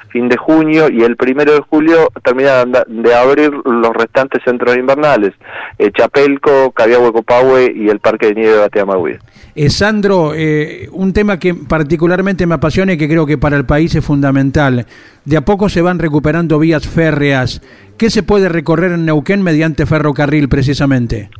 [0.09, 5.33] fin de junio, y el primero de julio termina de, abrir los restantes centros invernales.
[5.79, 9.18] Eh, Chapelco, Cabiahue, Copahue y el Parque de Nieve de Bateamagüe.
[9.55, 13.66] Eh, Sandro, eh, un tema que particularmente me apasiona y que creo que para el
[13.66, 14.87] país es fundamental.
[15.25, 17.61] De a poco se van recuperando vías férreas.
[18.03, 21.31] ¿Qué se puede recorrer en Neuquén mediante ferrocarril precisamente?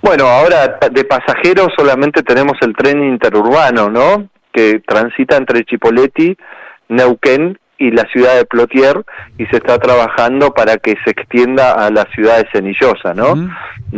[0.00, 4.26] Bueno, ahora de pasajeros solamente tenemos el tren interurbano, ¿no?
[4.54, 6.34] Que transita entre Chipoleti,
[6.88, 9.04] Neuquén y la ciudad de Plotier
[9.36, 13.34] y se está trabajando para que se extienda a la ciudad de Cenillosa, ¿no?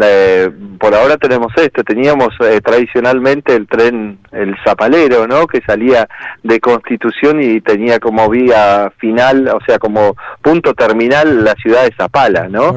[0.03, 5.47] Eh, por ahora tenemos este, teníamos eh, tradicionalmente el tren, el Zapalero, ¿no?
[5.47, 6.09] Que salía
[6.43, 11.95] de Constitución y tenía como vía final, o sea, como punto terminal la ciudad de
[11.97, 12.77] Zapala, ¿no?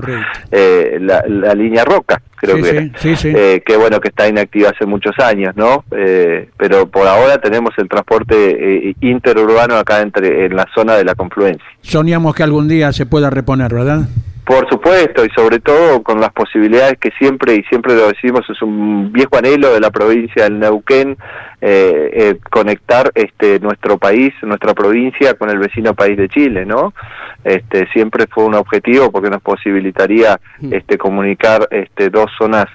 [0.52, 3.00] Eh, la, la línea Roca, creo Sí, que sí, era.
[3.00, 3.34] sí, sí.
[3.36, 5.84] Eh, que bueno, que está inactiva hace muchos años, ¿no?
[5.92, 8.36] Eh, pero por ahora tenemos el transporte
[8.90, 11.66] eh, interurbano acá entre en la zona de la confluencia.
[11.82, 14.02] Soñamos que algún día se pueda reponer, ¿verdad?
[14.48, 18.62] Por supuesto, y sobre todo con las posibilidades que siempre, y siempre lo decimos, es
[18.62, 21.18] un viejo anhelo de la provincia del Neuquén,
[21.60, 26.94] eh, eh, conectar este nuestro país, nuestra provincia con el vecino país de Chile, ¿no?
[27.44, 32.68] Este, siempre fue un objetivo porque nos posibilitaría este, comunicar este, dos zonas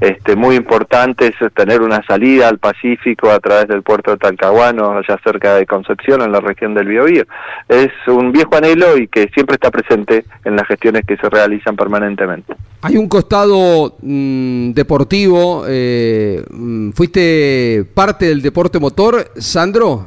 [0.00, 5.18] este, muy importantes, tener una salida al Pacífico a través del puerto de Talcahuano, allá
[5.24, 7.24] cerca de Concepción, en la región del Biobío.
[7.68, 11.74] Es un viejo anhelo y que siempre está presente en las gestiones que se realizan
[11.74, 12.54] permanentemente.
[12.82, 15.64] Hay un costado mm, deportivo.
[15.66, 20.06] eh, mm, ¿Fuiste parte del deporte motor, Sandro?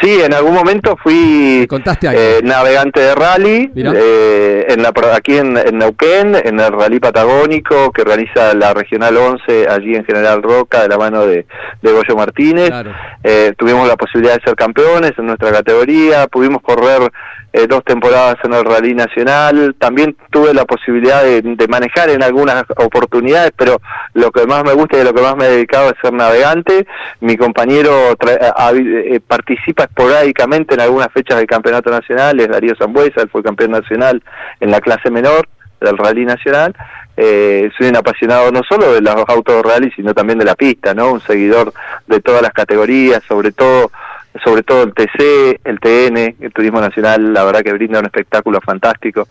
[0.00, 5.78] Sí, en algún momento fui eh, navegante de rally eh, en la, aquí en, en
[5.78, 10.88] Neuquén, en el rally patagónico que organiza la Regional 11 allí en General Roca de
[10.88, 11.46] la mano de,
[11.80, 12.68] de Goyo Martínez.
[12.68, 12.90] Claro.
[13.22, 17.12] Eh, tuvimos la posibilidad de ser campeones en nuestra categoría, pudimos correr
[17.56, 22.64] eh, dos temporadas en el Rally Nacional, también tuve la posibilidad de, manejar en algunas
[22.76, 23.80] oportunidades, pero
[24.12, 26.84] lo que más me gusta y lo que más me he dedicado es ser navegante.
[27.20, 32.74] Mi compañero tra- a- eh, participa esporádicamente en algunas fechas del Campeonato Nacional, es Darío
[32.76, 34.20] Zambuesa, él fue campeón nacional
[34.58, 35.48] en la clase menor
[35.80, 36.74] del Rally Nacional.
[37.16, 40.92] Eh, soy un apasionado no solo de los autos rally, sino también de la pista,
[40.94, 41.12] ¿no?
[41.12, 41.72] Un seguidor
[42.08, 43.92] de todas las categorías, sobre todo
[44.42, 48.60] sobre todo el TC, el TN, el Turismo Nacional, la verdad que brinda un espectáculo
[48.60, 49.28] fantástico,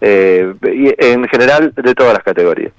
[0.00, 2.72] eh, y en general de todas las categorías.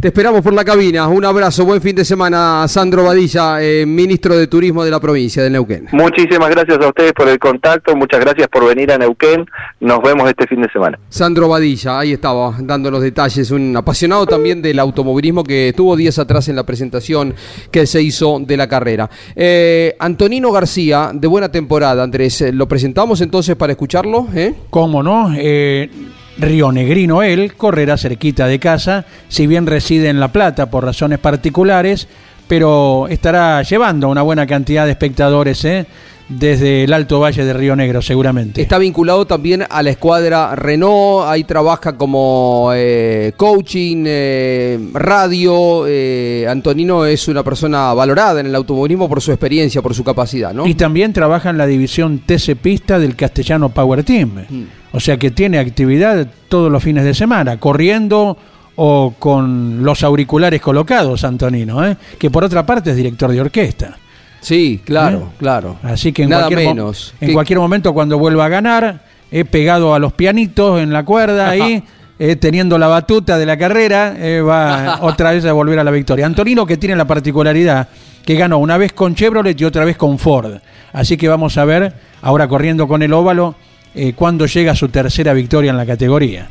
[0.00, 1.08] Te esperamos por la cabina.
[1.08, 5.42] Un abrazo, buen fin de semana, Sandro Badilla, eh, ministro de Turismo de la provincia
[5.42, 5.88] de Neuquén.
[5.90, 9.44] Muchísimas gracias a ustedes por el contacto, muchas gracias por venir a Neuquén,
[9.80, 11.00] nos vemos este fin de semana.
[11.08, 16.16] Sandro Badilla, ahí estaba dando los detalles, un apasionado también del automovilismo que estuvo días
[16.20, 17.34] atrás en la presentación
[17.72, 19.10] que se hizo de la carrera.
[19.34, 24.28] Eh, Antonino García, de buena temporada, Andrés, ¿lo presentamos entonces para escucharlo?
[24.32, 24.54] ¿eh?
[24.70, 25.32] ¿Cómo no?
[25.36, 25.90] Eh,
[26.38, 31.18] Río Negrino él, correrá cerquita de casa, si bien reside en La Plata por razones
[31.18, 32.08] particulares,
[32.46, 35.86] pero estará llevando una buena cantidad de espectadores ¿eh?
[36.28, 38.60] desde el Alto Valle de Río Negro seguramente.
[38.60, 45.86] Está vinculado también a la escuadra Renault, ahí trabaja como eh, coaching, eh, radio.
[45.86, 50.52] eh, Antonino es una persona valorada en el automovilismo por su experiencia, por su capacidad,
[50.52, 50.66] ¿no?
[50.66, 54.44] Y también trabaja en la división TC Pista del Castellano Power Team.
[54.48, 54.64] Mm.
[54.92, 58.36] O sea que tiene actividad todos los fines de semana, corriendo
[58.76, 61.96] o con los auriculares colocados, Antonino, ¿eh?
[62.18, 63.96] que por otra parte es director de orquesta.
[64.40, 65.76] Sí, claro, claro.
[65.82, 67.12] Así que en, Nada cualquier, menos.
[67.20, 71.50] en cualquier momento cuando vuelva a ganar, he pegado a los pianitos en la cuerda
[71.50, 71.82] ahí,
[72.20, 75.90] eh, teniendo la batuta de la carrera, eh, va otra vez a volver a la
[75.90, 76.24] victoria.
[76.26, 77.88] Antonino que tiene la particularidad
[78.24, 80.58] que ganó una vez con Chevrolet y otra vez con Ford.
[80.92, 83.56] Así que vamos a ver, ahora corriendo con el óvalo,
[83.94, 86.48] eh, cuándo llega su tercera victoria en la categoría.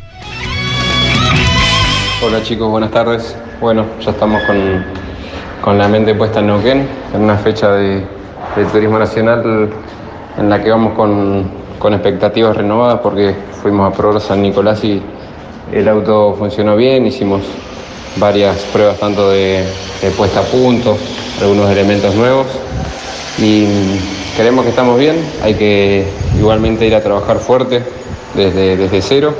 [2.25, 3.35] Hola chicos, buenas tardes.
[3.61, 4.83] Bueno, ya estamos con,
[5.61, 8.03] con la mente puesta en Neuquén, en una fecha de,
[8.55, 9.69] de turismo nacional
[10.37, 15.01] en la que vamos con, con expectativas renovadas porque fuimos a probar San Nicolás y
[15.71, 17.41] el auto funcionó bien, hicimos
[18.17, 19.65] varias pruebas tanto de,
[20.01, 20.97] de puesta a punto,
[21.41, 22.47] algunos elementos nuevos
[23.39, 23.65] y
[24.37, 26.05] creemos que estamos bien, hay que
[26.37, 27.81] igualmente ir a trabajar fuerte
[28.35, 29.33] desde, desde cero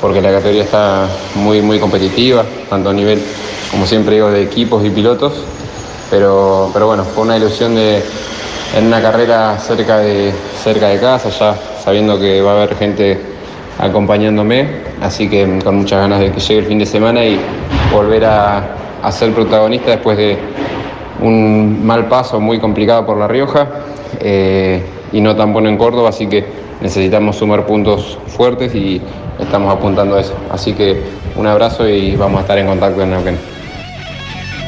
[0.00, 3.22] porque la categoría está muy, muy competitiva, tanto a nivel,
[3.70, 5.32] como siempre digo, de equipos y pilotos.
[6.10, 8.02] Pero, pero bueno, fue una ilusión de
[8.76, 13.16] en una carrera cerca de, cerca de casa, ya sabiendo que va a haber gente
[13.78, 14.66] acompañándome,
[15.00, 17.38] así que con muchas ganas de que llegue el fin de semana y
[17.92, 20.36] volver a, a ser protagonista después de
[21.20, 23.68] un mal paso muy complicado por La Rioja
[24.20, 26.44] eh, y no tan bueno en Córdoba, así que
[26.80, 29.00] necesitamos sumar puntos fuertes y
[29.38, 30.34] estamos apuntando a eso.
[30.50, 31.02] Así que
[31.36, 33.51] un abrazo y vamos a estar en contacto en Neuquén.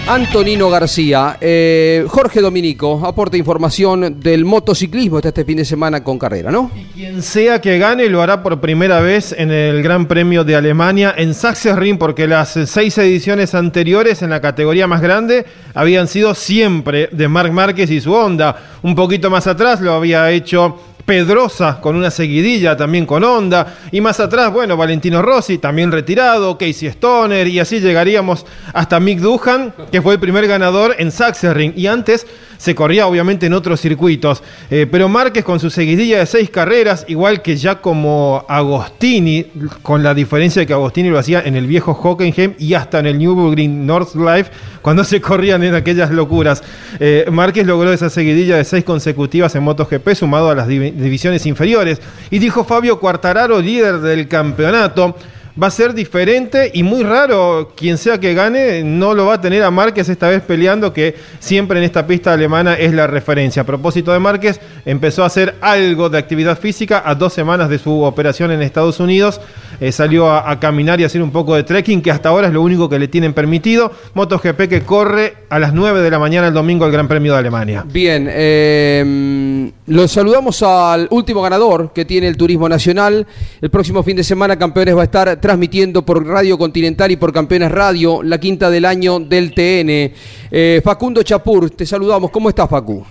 [0.06, 6.18] Antonino García, eh, Jorge Dominico, aporta información del motociclismo está este fin de semana con
[6.18, 6.70] carrera, ¿no?
[6.92, 11.14] Quien sea que gane lo hará por primera vez en el Gran Premio de Alemania
[11.16, 17.08] en Sachsenring porque las seis ediciones anteriores en la categoría más grande habían sido siempre
[17.10, 18.56] de Marc Márquez y su Honda.
[18.82, 23.74] Un poquito más atrás lo había hecho Pedrosa con una seguidilla también con Honda.
[23.92, 29.18] Y más atrás, bueno, Valentino Rossi también retirado, Casey Stoner y así llegaríamos hasta Mick
[29.20, 31.74] Duhan, que fue el primer ganador en Sachsenring.
[31.76, 32.26] Y antes
[32.58, 37.04] se corría obviamente en otros circuitos, Eh, pero Márquez con su seguidilla de seis carreras,
[37.08, 39.46] igual que ya como Agostini,
[39.82, 43.06] con la diferencia de que Agostini lo hacía en el viejo Hockenheim y hasta en
[43.06, 44.50] el Nürburgring Nordschleife,
[44.82, 46.62] cuando se corrían en aquellas locuras.
[47.00, 51.46] Eh, Márquez logró esa seguidilla de seis consecutivas en MotoGP, sumado a las divi- divisiones
[51.46, 52.00] inferiores.
[52.30, 55.16] Y dijo Fabio Quartararo, líder del campeonato,
[55.60, 59.40] va a ser diferente y muy raro quien sea que gane, no lo va a
[59.40, 63.62] tener a Márquez esta vez peleando, que siempre en esta pista alemana es la referencia.
[63.62, 67.78] A propósito de Márquez, empezó a hacer algo de actividad física a dos semanas de
[67.78, 69.40] su operación en Estados Unidos.
[69.80, 72.62] Eh, salió a, caminar y hacer un poco de trekking, que hasta ahora es lo
[72.62, 73.92] único que le tienen permitido.
[74.14, 77.38] MotoGP que corre a las 9 de la mañana el domingo el Gran Premio de
[77.38, 77.84] Alemania.
[77.86, 83.26] Bien, eh, los saludamos al último ganador que tiene el Turismo Nacional.
[83.60, 87.30] El próximo fin de semana Campeones va a estar transmitiendo por Radio Continental y por
[87.30, 90.10] Campeones Radio la quinta del año del TN.
[90.50, 92.30] Eh, Facundo Chapur, te saludamos.
[92.30, 93.04] ¿Cómo estás, Facu?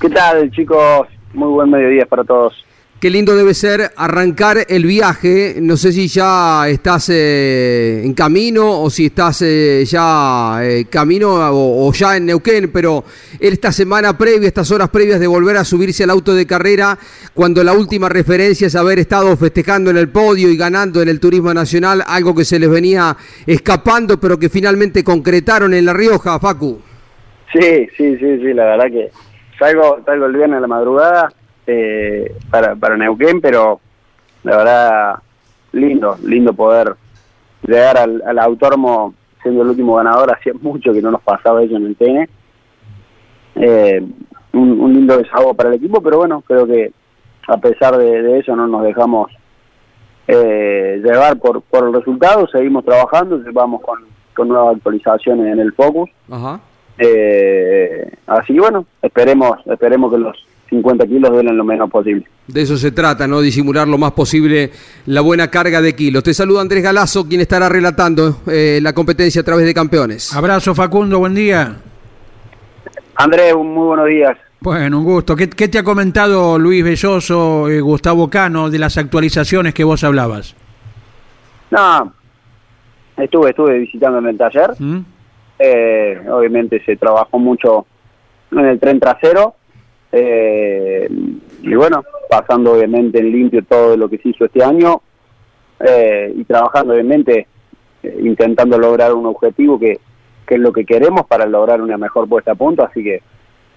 [0.00, 1.08] ¿Qué tal, chicos?
[1.34, 2.54] Muy buen mediodía para todos.
[3.02, 5.56] Qué lindo debe ser arrancar el viaje.
[5.60, 11.32] No sé si ya estás eh, en camino o si estás eh, ya eh, camino
[11.32, 13.02] o, o ya en Neuquén, pero
[13.40, 16.96] esta semana previa, estas horas previas de volver a subirse al auto de carrera,
[17.34, 21.18] cuando la última referencia es haber estado festejando en el podio y ganando en el
[21.18, 26.38] Turismo Nacional, algo que se les venía escapando, pero que finalmente concretaron en La Rioja,
[26.38, 26.80] Facu.
[27.52, 29.10] Sí, sí, sí, sí, la verdad que
[29.58, 31.32] salgo, salgo el viernes a la madrugada
[31.66, 33.80] eh, para, para Neuquén, pero
[34.44, 35.22] la verdad
[35.72, 36.94] lindo, lindo poder
[37.66, 41.76] llegar al, al autódromo siendo el último ganador, hacía mucho que no nos pasaba eso
[41.76, 42.28] en el TN.
[43.56, 44.06] Eh,
[44.52, 46.92] un, un lindo desahogo para el equipo, pero bueno, creo que
[47.48, 49.30] a pesar de, de eso no nos dejamos
[50.28, 54.00] eh, llevar por, por el resultado, seguimos trabajando, vamos con,
[54.34, 56.10] con nuevas actualizaciones en el Focus.
[56.30, 56.60] Ajá.
[56.98, 62.26] Eh, así que bueno, esperemos, esperemos que los 50 kilos duelen lo menos posible.
[62.46, 63.42] De eso se trata, ¿no?
[63.42, 64.70] Disimular lo más posible
[65.04, 66.22] la buena carga de kilos.
[66.22, 70.34] Te saluda Andrés Galazo, quien estará relatando eh, la competencia a través de campeones.
[70.34, 71.76] Abrazo Facundo, buen día.
[73.16, 74.38] Andrés, un muy buenos días.
[74.60, 75.36] Bueno, un gusto.
[75.36, 80.02] ¿Qué, qué te ha comentado Luis Belloso, eh, Gustavo Cano, de las actualizaciones que vos
[80.04, 80.56] hablabas?
[81.70, 82.14] No,
[83.18, 84.70] estuve, estuve visitando en el taller.
[84.78, 85.00] ¿Mm?
[85.58, 87.86] Eh, obviamente se trabajó mucho
[88.52, 89.56] en el tren trasero.
[90.12, 91.08] Eh,
[91.62, 95.00] y bueno, pasando obviamente en limpio todo lo que se hizo este año
[95.80, 97.46] eh, y trabajando obviamente
[98.02, 99.98] eh, intentando lograr un objetivo que,
[100.46, 103.22] que es lo que queremos para lograr una mejor puesta a punto, así que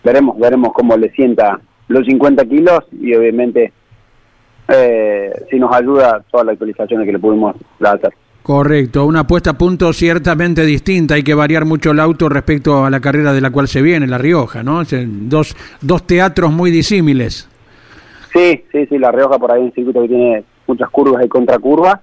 [0.03, 3.71] veremos, veremos cómo le sienta los 50 kilos y obviamente
[4.67, 8.13] eh, si nos ayuda todas las actualizaciones que le pudimos hacer.
[8.45, 11.15] Correcto, una puesta a punto ciertamente distinta.
[11.15, 14.05] Hay que variar mucho el auto respecto a la carrera de la cual se viene,
[14.05, 14.83] La Rioja, ¿no?
[14.83, 17.49] Dos, dos teatros muy disímiles.
[18.31, 22.01] Sí, sí, sí, La Rioja por ahí un circuito que tiene muchas curvas y contracurvas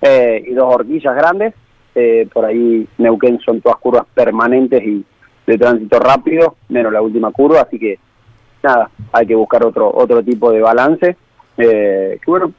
[0.00, 1.52] eh, y dos horquillas grandes.
[1.94, 5.04] Eh, por ahí Neuquén son todas curvas permanentes y
[5.46, 7.98] de tránsito rápido, menos la última curva, así que
[8.62, 11.16] nada, hay que buscar otro otro tipo de balance.
[11.58, 12.50] Eh, bueno,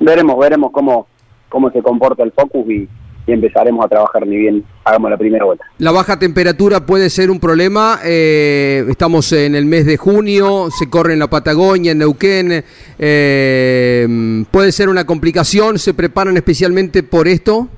[0.00, 1.06] veremos, veremos cómo,
[1.50, 2.88] cómo se comporta el Focus y,
[3.26, 5.64] y empezaremos a trabajar ni bien hagamos la primera vuelta.
[5.78, 7.98] La baja temperatura puede ser un problema.
[8.04, 12.64] eh, estamos en el mes de junio, se corre en la Patagonia, en Neuquén.
[12.98, 15.78] eh, puede ser una complicación.
[15.78, 17.68] ¿Se preparan especialmente por esto?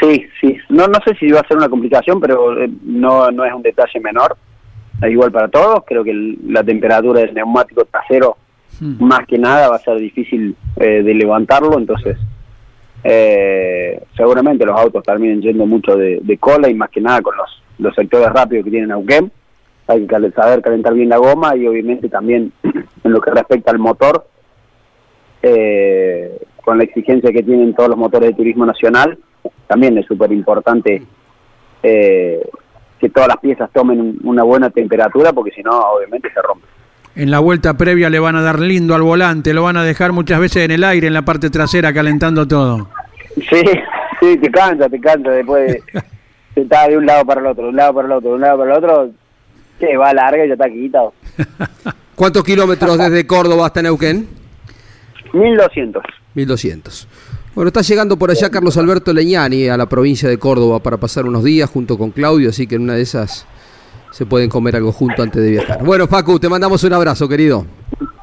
[0.00, 0.56] Sí, sí.
[0.68, 3.62] No, no sé si va a ser una complicación, pero eh, no, no es un
[3.62, 4.36] detalle menor.
[5.08, 5.80] Igual para todos.
[5.86, 8.36] Creo que el- la temperatura del neumático trasero,
[8.80, 11.78] más que nada, va a ser difícil eh, de levantarlo.
[11.78, 12.16] Entonces,
[13.04, 17.62] eh, seguramente los autos terminen yendo mucho de, cola y más que nada con los,
[17.78, 19.30] los sectores rápidos que tienen Neuquén.
[19.88, 23.78] Hay que saber calentar bien la goma y obviamente también en lo que respecta al
[23.78, 24.26] motor,
[25.42, 29.18] eh, con la exigencia que tienen todos los motores de turismo nacional,
[29.68, 31.02] también es súper importante
[31.82, 32.44] eh,
[32.98, 36.66] que todas las piezas tomen un- una buena temperatura porque si no obviamente se rompe.
[37.16, 40.12] En la vuelta previa le van a dar lindo al volante, lo van a dejar
[40.12, 42.88] muchas veces en el aire, en la parte trasera, calentando todo.
[43.36, 43.62] Sí,
[44.20, 46.02] sí, te cansa, te cansa después de,
[46.54, 48.34] de estar de un lado para el otro, de un lado para el otro, de
[48.34, 49.10] un lado para el otro,
[49.80, 51.14] que va larga y ya está quitado.
[52.14, 54.28] ¿Cuántos kilómetros desde Córdoba hasta Neuquén?
[55.32, 56.02] 1200.
[56.34, 57.08] 1200.
[57.54, 61.24] Bueno, está llegando por allá Carlos Alberto Leñani a la provincia de Córdoba para pasar
[61.24, 63.46] unos días junto con Claudio, así que en una de esas
[64.10, 65.84] se pueden comer algo junto antes de viajar.
[65.84, 67.66] Bueno, Facu, te mandamos un abrazo, querido.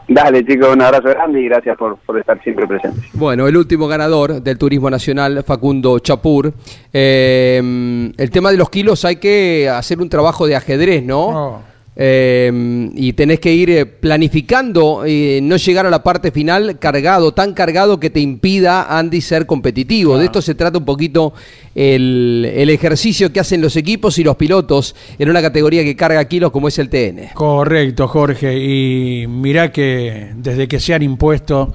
[0.07, 3.03] Dale chicos, un abrazo grande y gracias por, por estar siempre presentes.
[3.13, 6.53] Bueno, el último ganador del Turismo Nacional, Facundo Chapur.
[6.91, 11.72] Eh, el tema de los kilos hay que hacer un trabajo de ajedrez, ¿no?
[11.95, 17.33] Eh, y tenés que ir eh, planificando, eh, no llegar a la parte final cargado,
[17.33, 20.17] tan cargado que te impida, Andy, ser competitivo.
[20.17, 21.33] De esto se trata un poquito
[21.75, 26.25] el, el ejercicio que hacen los equipos y los pilotos en una categoría que carga
[26.25, 27.29] kilos como es el TN.
[27.35, 28.57] Correcto, Jorge.
[28.57, 31.73] Y mirá que desde que se han impuesto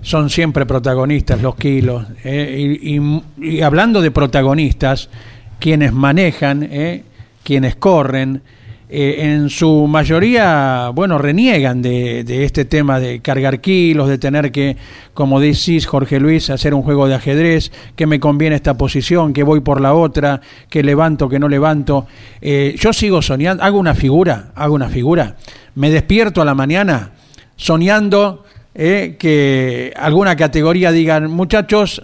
[0.00, 2.06] son siempre protagonistas los kilos.
[2.24, 2.78] ¿eh?
[2.82, 3.22] Y, y-
[3.56, 5.08] y hablando de protagonistas,
[5.58, 7.02] quienes manejan, ¿eh?
[7.42, 8.42] quienes corren,
[8.88, 14.52] eh, en su mayoría, bueno, reniegan de, de este tema de cargar kilos, de tener
[14.52, 14.76] que,
[15.12, 19.42] como decís Jorge Luis, hacer un juego de ajedrez, que me conviene esta posición, que
[19.42, 22.06] voy por la otra, que levanto, que no levanto.
[22.40, 25.34] Eh, yo sigo soñando, hago una figura, hago una figura,
[25.74, 27.10] me despierto a la mañana
[27.56, 32.02] soñando eh, que alguna categoría digan, muchachos,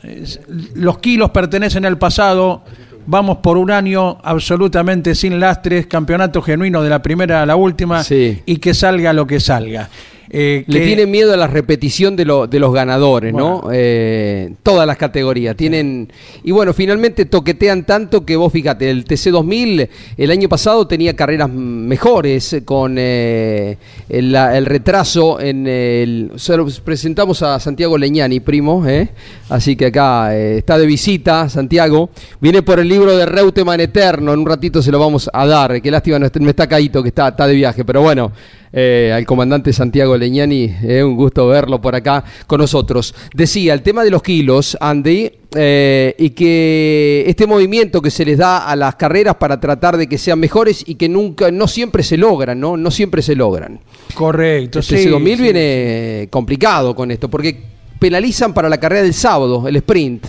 [0.74, 2.64] los kilos pertenecen al pasado,
[3.06, 8.02] vamos por un año absolutamente sin lastres, campeonato genuino de la primera a la última
[8.10, 9.88] y que salga lo que salga.
[10.34, 13.68] Eh, Le que- tienen miedo a la repetición de, lo- de los ganadores, ¿no?
[13.70, 16.10] Eh, todas las categorías tienen...
[16.42, 21.50] Y bueno, finalmente toquetean tanto que vos fíjate, el TC2000 el año pasado tenía carreras
[21.50, 23.76] mejores con eh,
[24.08, 26.32] el, el retraso en el...
[26.36, 29.10] se lo presentamos a Santiago Leñani, primo, ¿eh?
[29.50, 32.08] Así que acá está de visita Santiago.
[32.40, 35.82] Viene por el libro de Reutemann Eterno, en un ratito se lo vamos a dar.
[35.82, 38.32] Qué lástima, no está- no está Caíto, que está, está de viaje, pero bueno
[38.72, 43.14] eh, al comandante Santiago Leñani, eh, un gusto verlo por acá con nosotros.
[43.34, 48.38] Decía, el tema de los kilos, Andy, eh, y que este movimiento que se les
[48.38, 52.02] da a las carreras para tratar de que sean mejores y que nunca, no siempre
[52.02, 52.78] se logran, ¿no?
[52.78, 53.80] No siempre se logran.
[54.14, 55.42] Correcto, El sí, TC2000 sí.
[55.42, 57.62] viene complicado con esto, porque
[57.98, 60.26] penalizan para la carrera del sábado, el sprint.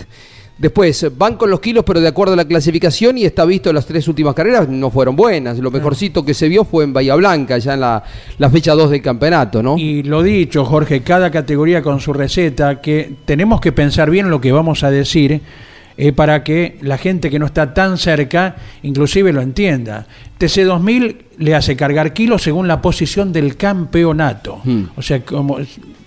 [0.56, 3.86] Después van con los kilos, pero de acuerdo a la clasificación, y está visto las
[3.86, 5.58] tres últimas carreras no fueron buenas.
[5.58, 8.04] Lo mejorcito que se vio fue en Bahía Blanca, ya en la,
[8.38, 9.76] la fecha 2 del campeonato, ¿no?
[9.76, 14.40] Y lo dicho, Jorge, cada categoría con su receta, que tenemos que pensar bien lo
[14.40, 15.40] que vamos a decir
[15.96, 20.06] eh, para que la gente que no está tan cerca inclusive lo entienda.
[20.40, 24.60] TC2000 le hace cargar kilos según la posición del campeonato.
[24.96, 25.58] O sea, como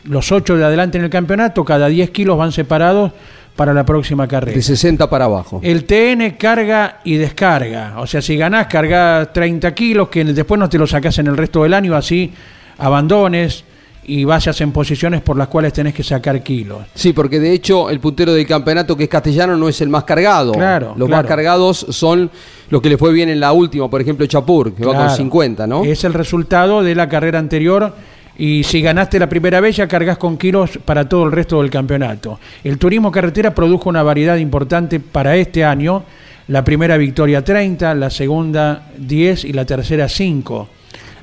[0.04, 3.14] los ocho de adelante en el campeonato, cada 10 kilos van separados
[3.58, 4.56] para la próxima carrera.
[4.56, 5.60] De 60 para abajo.
[5.62, 7.96] El TN carga y descarga.
[7.98, 11.36] O sea, si ganás, cargas 30 kilos, que después no te lo sacás en el
[11.36, 12.32] resto del año, así
[12.78, 13.64] abandones
[14.10, 16.80] y vayas en posiciones por las cuales tenés que sacar kilos.
[16.94, 20.06] Sí, porque de hecho el puntero del campeonato que es castellano no es el más
[20.06, 20.54] cargado.
[20.54, 21.24] Claro, Los claro.
[21.24, 22.32] más cargados son
[22.70, 25.18] los que le fue bien en la última, por ejemplo Chapur, que va con Claro.
[25.18, 25.84] 50, ¿no?
[25.84, 27.94] Es el resultado de la carrera anterior
[28.40, 31.72] Y si ganaste la primera vez, ya cargas con kilos para todo el resto del
[31.72, 32.40] campeonato.
[32.64, 36.04] El turismo carretera produjo una variedad importante para este año.
[36.50, 40.70] La primera victoria 30, la segunda 10 y la tercera 5.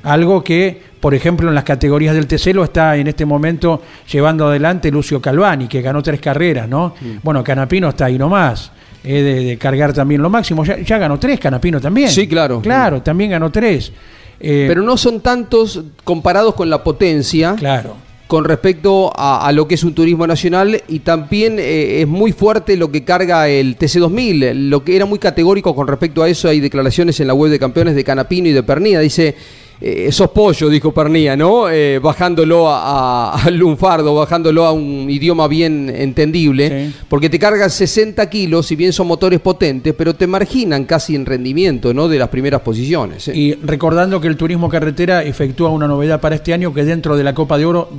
[0.03, 4.47] Algo que, por ejemplo, en las categorías del TC lo está en este momento llevando
[4.47, 6.93] adelante Lucio Calvani, que ganó tres carreras, ¿no?
[7.23, 8.71] Bueno, Canapino está ahí nomás.
[9.03, 10.63] eh, de, de cargar también lo máximo.
[10.65, 12.09] Ya, ya ganó tres, Canapino también.
[12.09, 12.59] Sí, claro.
[12.61, 13.91] Claro, también ganó tres.
[14.39, 17.55] Eh, Pero no son tantos comparados con la potencia.
[17.57, 17.95] Claro.
[18.27, 22.31] Con respecto a, a lo que es un turismo nacional y también eh, es muy
[22.31, 26.49] fuerte lo que carga el TC2000, lo que era muy categórico con respecto a eso,
[26.49, 29.35] hay declaraciones en la web de campeones de Canapino y de Pernía, dice,
[29.81, 31.69] eh, sos pollo, dijo Pernía, ¿no?
[31.69, 38.29] Eh, bajándolo a, a- lunfardo, bajándolo a un idioma bien entendible, porque te cargan 60
[38.29, 42.07] kilos, si bien son motores potentes, pero te marginan casi en rendimiento, ¿no?
[42.07, 43.27] De las primeras posiciones.
[43.27, 43.35] ¿eh?
[43.35, 47.23] Y recordando que el turismo carretera efectúa una novedad para este año, que dentro de
[47.23, 47.89] la Copa de Oro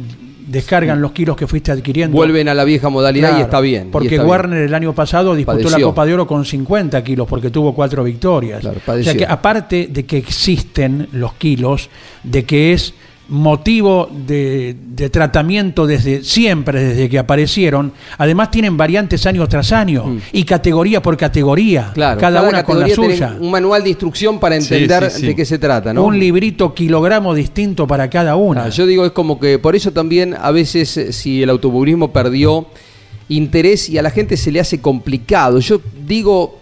[0.46, 2.16] descargan los kilos que fuiste adquiriendo.
[2.16, 3.90] Vuelven a la vieja modalidad y está bien.
[3.90, 4.30] Porque está bien.
[4.30, 5.80] Warner el año pasado disputó la.
[5.86, 8.64] Copa de Oro con 50 kilos porque tuvo cuatro victorias.
[8.64, 11.90] o sea que aparte de que existen los kilos,
[12.22, 12.94] de que es
[13.28, 20.16] motivo de, de tratamiento desde siempre, desde que aparecieron, además tienen variantes año tras año
[20.32, 21.94] y categoría por categoría, Mm.
[21.94, 23.36] Claro, cada, una con la suya.
[23.38, 25.26] un manual de instrucción para entender sí, sí.
[25.26, 26.04] de qué se trata, ¿no?
[26.04, 28.64] Un librito kilogramo distinto para cada una.
[28.64, 32.12] Ah, yo digo, es como que por eso también a veces eh, si el automovilismo
[32.12, 32.66] perdió
[33.28, 35.58] interés y a la gente se le hace complicado.
[35.60, 36.55] Yo digo,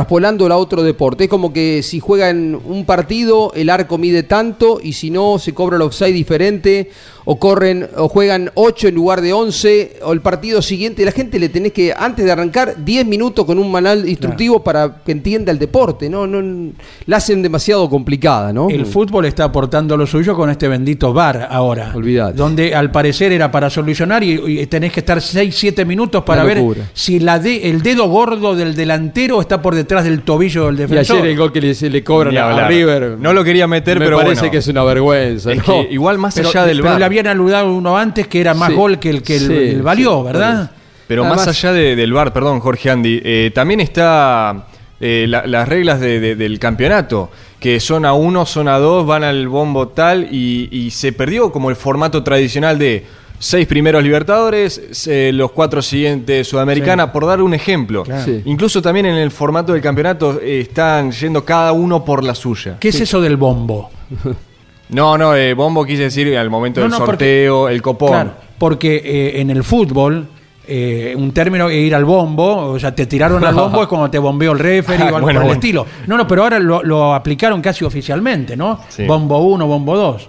[0.00, 4.78] traspolándolo a otro deporte, es como que si juegan un partido, el arco mide tanto
[4.82, 6.90] y si no, se cobra el offside diferente
[7.28, 11.38] o corren o juegan 8 en lugar de 11 o el partido siguiente, la gente
[11.40, 15.50] le tenés que antes de arrancar 10 minutos con un manual instructivo para que entienda
[15.50, 16.72] el deporte, no no
[17.06, 18.68] la hacen demasiado complicada, ¿no?
[18.68, 21.90] El fútbol está aportando lo suyo con este bendito VAR ahora.
[22.36, 26.42] Donde al parecer era para solucionar y, y tenés que estar 6, 7 minutos para
[26.44, 26.58] ver
[26.92, 30.78] si la de- el dedo gordo del delantero está por detrás del tobillo del Y
[30.78, 31.16] defensor.
[31.18, 32.68] ayer el gol que le, le cobran a.
[32.68, 33.16] River.
[33.18, 34.52] No lo quería meter, me pero parece bueno.
[34.52, 35.52] que es una vergüenza.
[35.52, 35.64] Es ¿no?
[35.64, 36.98] que igual más Pero- allá del pero VAR.
[36.98, 38.74] le habían anulado uno antes que era más Sí.
[38.74, 40.70] gol que el que el, Sí, el valió, sí, ¿verdad?
[41.06, 44.66] Pero más allá de- del VAR, perdón, Jorge Andy, eh, también está
[44.98, 47.30] eh, la- las reglas de- de- del campeonato,
[47.60, 51.76] que zona 1, zona 2, van al bombo tal y, y se perdió como el
[51.76, 53.04] formato tradicional de
[53.38, 57.10] seis primeros Libertadores, los cuatro siguientes Sudamericana, Sí.
[57.12, 58.02] por dar un ejemplo.
[58.04, 58.24] Claro.
[58.24, 58.42] Sí.
[58.46, 62.76] Incluso también en el formato del campeonato eh, están yendo cada uno por la suya.
[62.80, 63.90] ¿Qué es eso del bombo?
[64.88, 68.08] No, no, eh, bombo quise decir al momento No, del no, porque- sorteo, el copón.
[68.10, 70.28] Claro, porque eh, en el fútbol,
[70.68, 74.08] eh, un término es ir al bombo, o sea, te tiraron al bombo es cuando
[74.08, 75.52] te bombeó el referee o algo Bueno, por el bueno.
[75.54, 75.86] estilo.
[76.06, 78.78] No, no, pero ahora lo, lo aplicaron casi oficialmente, ¿no?
[78.88, 79.04] Sí.
[79.06, 80.28] Bombo 1, bombo 2.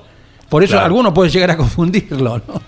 [0.50, 0.86] Por eso Claro.
[0.86, 2.62] algunos pueden llegar a confundirlo, ¿no?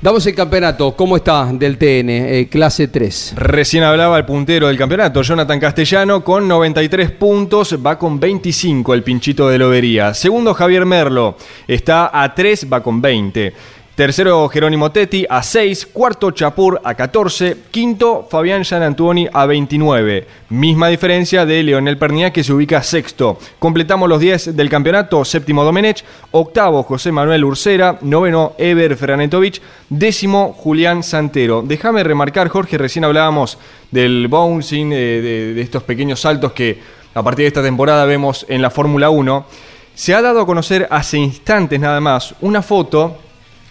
[0.00, 0.92] Damos el campeonato.
[0.94, 2.08] ¿Cómo está del TN?
[2.10, 3.32] eh, clase 3.
[3.36, 9.02] Recién hablaba el puntero del campeonato, Jonathan Castellano, con 93 puntos, va con 25 el
[9.02, 10.14] pinchito de Lobería.
[10.14, 13.52] Segundo, Javier Merlo, está a 3, va con 20.
[13.96, 15.86] Tercero, Jerónimo Tetti a 6.
[15.86, 17.56] Cuarto, Chapur a 14.
[17.70, 20.26] Quinto, Fabián Gianantuoni a 29.
[20.50, 23.38] Misma diferencia de Leonel Pernia que se ubica sexto.
[23.58, 25.24] Completamos los 10 del campeonato.
[25.24, 26.04] Séptimo, Domenech.
[26.32, 27.96] Octavo, José Manuel Ursera.
[28.02, 29.62] Noveno, Eber Franetovich.
[29.88, 31.62] Décimo, Julián Santero.
[31.62, 33.56] Déjame remarcar, Jorge, recién hablábamos
[33.90, 36.78] del bouncing, eh, de, de estos pequeños saltos que
[37.14, 39.46] a partir de esta temporada vemos en la Fórmula 1.
[39.94, 43.20] Se ha dado a conocer hace instantes nada más una foto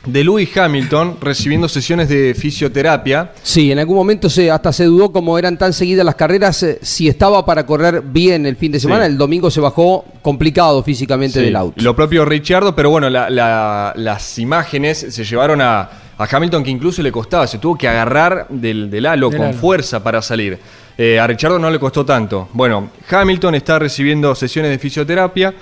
[0.05, 3.31] de Lewis Hamilton recibiendo sesiones de fisioterapia.
[3.43, 6.79] Sí, en algún momento se, hasta se dudó como eran tan seguidas las carreras, eh,
[6.81, 9.05] si estaba para correr bien el fin de semana.
[9.05, 9.11] Sí.
[9.11, 11.81] El domingo se bajó complicado físicamente Sí, del auto.
[11.83, 15.81] Lo propio Richardo, pero bueno, la- la- las imágenes se llevaron a,
[16.17, 19.47] a Hamilton que incluso le costaba, se tuvo que agarrar del, del halo Del con
[19.49, 19.57] halo.
[19.57, 20.57] fuerza para salir.
[20.97, 22.47] Eh, a Richardo no le costó tanto.
[22.53, 25.53] Bueno, Hamilton está recibiendo sesiones de fisioterapia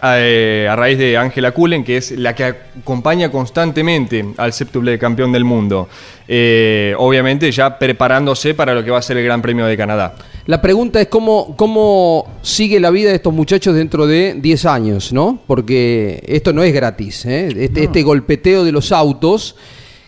[0.00, 5.44] a raíz de Angela Cullen, que es la que acompaña constantemente al séptuple campeón del
[5.44, 5.88] mundo.
[6.26, 10.14] Eh, obviamente ya preparándose para lo que va a ser el Gran Premio de Canadá.
[10.46, 15.12] La pregunta es cómo, cómo sigue la vida de estos muchachos dentro de 10 años,
[15.12, 15.40] ¿no?
[15.46, 17.26] Porque esto no es gratis.
[17.26, 17.48] ¿eh?
[17.56, 19.56] Este, este golpeteo de los autos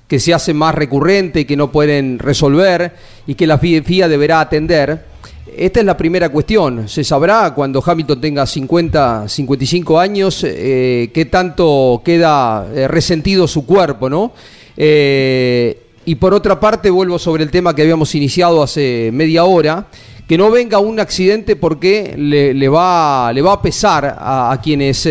[0.07, 2.93] que se hace más recurrente, que no pueden resolver
[3.26, 5.09] y que la FIA deberá atender.
[5.57, 6.88] Esta es la primera cuestión.
[6.88, 13.66] Se sabrá cuando Hamilton tenga 50, 55 años eh, qué tanto queda eh, resentido su
[13.66, 14.32] cuerpo, ¿no?
[14.76, 19.86] Eh, y por otra parte, vuelvo sobre el tema que habíamos iniciado hace media hora,
[20.26, 25.07] que no venga un accidente porque le, va, le va a pesar a, quienes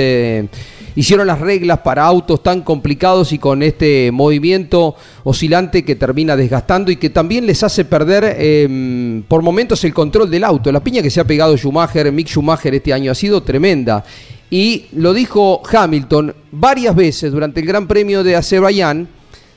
[0.96, 6.92] hicieron las reglas para autos tan complicados y con este movimiento oscilante que termina desgastando
[6.92, 10.72] y que también les hace perder eh, por momentos el control del auto.
[10.72, 14.04] La piña que se ha pegado Schumacher, Mick Schumacher este año ha sido tremenda.
[14.50, 19.08] Y lo dijo Hamilton varias veces durante el Gran Premio de Azerbaiyán,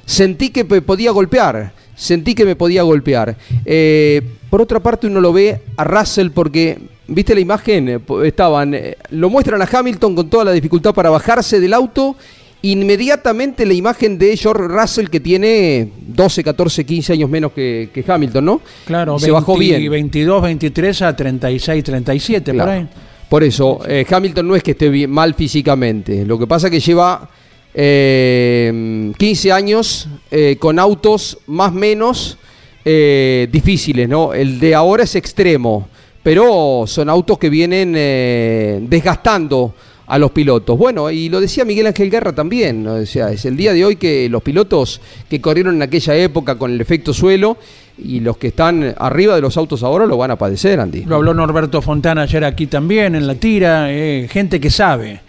[0.05, 3.37] sentí que me podía golpear, sentí que me podía golpear.
[3.65, 4.21] Eh,
[4.51, 6.79] por otra parte uno lo ve a Russell porque,
[7.09, 11.11] viste la imagen, Eh, estaban, eh, lo muestran a Hamilton con toda la dificultad para
[11.11, 12.17] bajarse del auto,
[12.65, 18.05] inmediatamente la imagen de George Russell que tiene 12, 14, 15 años menos que, que
[18.07, 18.61] Hamilton, ¿no?
[18.85, 19.91] Claro, se bajó 20, bien.
[19.91, 22.71] 22, 23 a 36, 37, Claro.
[22.71, 22.89] por ahí.
[23.29, 26.25] Por eso, eh, Hamilton no es que esté bien- mal físicamente.
[26.25, 27.29] Lo que pasa es que lleva
[27.75, 32.39] eh, 15 años eh, con autos más menos
[32.85, 34.35] eh, difíciles, ¿no?
[34.35, 35.89] El de ahora es extremo,
[36.23, 39.75] pero son autos que vienen eh, desgastando
[40.07, 40.77] a los pilotos.
[40.77, 42.95] Bueno, y lo decía Miguel Ángel Guerra también, ¿no?
[42.95, 46.57] o sea, es el día de hoy que los pilotos que corrieron en aquella época
[46.57, 47.57] con el efecto suelo
[47.97, 51.05] y los que están arriba de los autos ahora lo van a padecer, Andy.
[51.05, 55.21] Lo habló Norberto Fontana ayer aquí también, en la tira, eh, gente que sabe.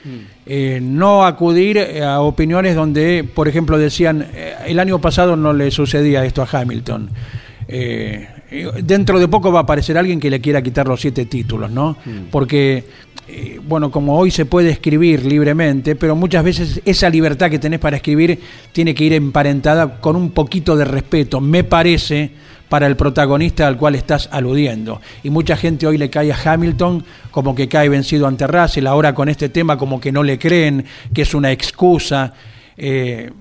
[0.45, 5.71] Eh, no acudir a opiniones donde, por ejemplo, decían, eh, el año pasado no le
[5.71, 7.09] sucedía esto a Hamilton.
[7.67, 8.27] Eh,
[8.83, 11.97] dentro de poco va a aparecer alguien que le quiera quitar los siete títulos, ¿no?
[12.31, 12.83] Porque,
[13.27, 17.79] eh, bueno, como hoy se puede escribir libremente, pero muchas veces esa libertad que tenés
[17.79, 18.39] para escribir
[18.71, 22.31] tiene que ir emparentada con un poquito de respeto, me parece,
[22.69, 25.01] para el protagonista al cual estás aludiendo.
[25.23, 29.13] Y mucha gente hoy le cae a Hamilton como que cae vencido ante Russell, ahora
[29.13, 32.33] con este tema como que no le creen, que es una excusa.
[32.75, 33.31] Eh,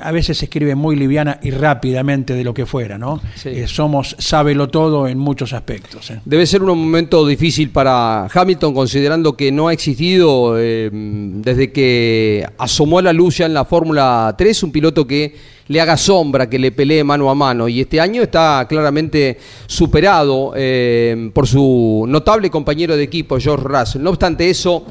[0.00, 3.20] a veces se escribe muy liviana y rápidamente de lo que fuera, ¿no?
[3.44, 6.10] Eh, somos sábelo todo en muchos aspectos.
[6.10, 6.20] ¿eh?
[6.24, 12.46] Debe ser un momento difícil para Hamilton, considerando que no ha existido eh, desde que
[12.58, 15.34] asomó a la luz ya en la Fórmula 3 un piloto que
[15.68, 17.68] le haga sombra, que le pelee mano a mano.
[17.68, 24.02] Y este año está claramente superado eh, por su notable compañero de equipo, George Russell.
[24.02, 24.86] No obstante eso,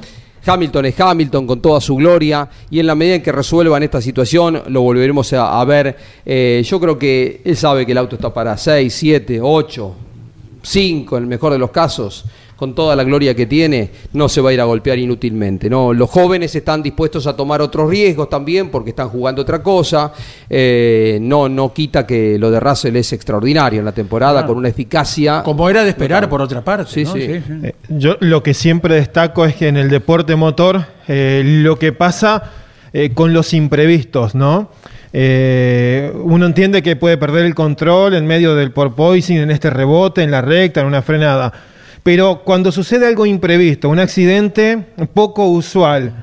[0.48, 4.02] Hamilton es Hamilton con toda su gloria y en la medida en que resuelvan esta
[4.02, 5.98] situación lo volveremos a, ver.
[6.26, 9.96] Eh, yo creo que él sabe que el auto está para 6, 7, 8,
[10.62, 12.26] 5 en el mejor de los casos.
[12.58, 15.70] Con toda la gloria que tiene, no se va a ir a golpear inútilmente.
[15.70, 15.94] ¿no?
[15.94, 20.12] Los jóvenes están dispuestos a tomar otros riesgos también porque están jugando otra cosa.
[20.50, 24.70] Eh, no, no quita que lo de Russell es extraordinario en la temporada con una
[24.70, 25.44] eficacia.
[25.44, 26.92] Como era de esperar, por otra parte.
[26.92, 27.14] Sí, ¿no?
[27.14, 27.22] sí.
[27.22, 31.94] Eh, Yo lo que siempre destaco es que en el deporte motor eh, lo que
[31.94, 32.52] pasa
[32.94, 34.72] eh, con los imprevistos, ¿no?
[35.14, 40.24] Eh, uno entiende que puede perder el control en medio del porpoising, en este rebote,
[40.24, 41.54] en la recta, en una frenada.
[42.08, 44.82] Pero cuando sucede algo imprevisto, un accidente
[45.14, 46.14] poco usual,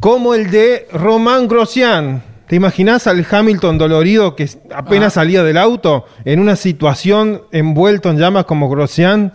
[0.00, 6.06] como el de Román Grosjean, ¿te imaginas al Hamilton dolorido que apenas salía del auto
[6.24, 9.34] en una situación envuelto en llamas como Grosjean?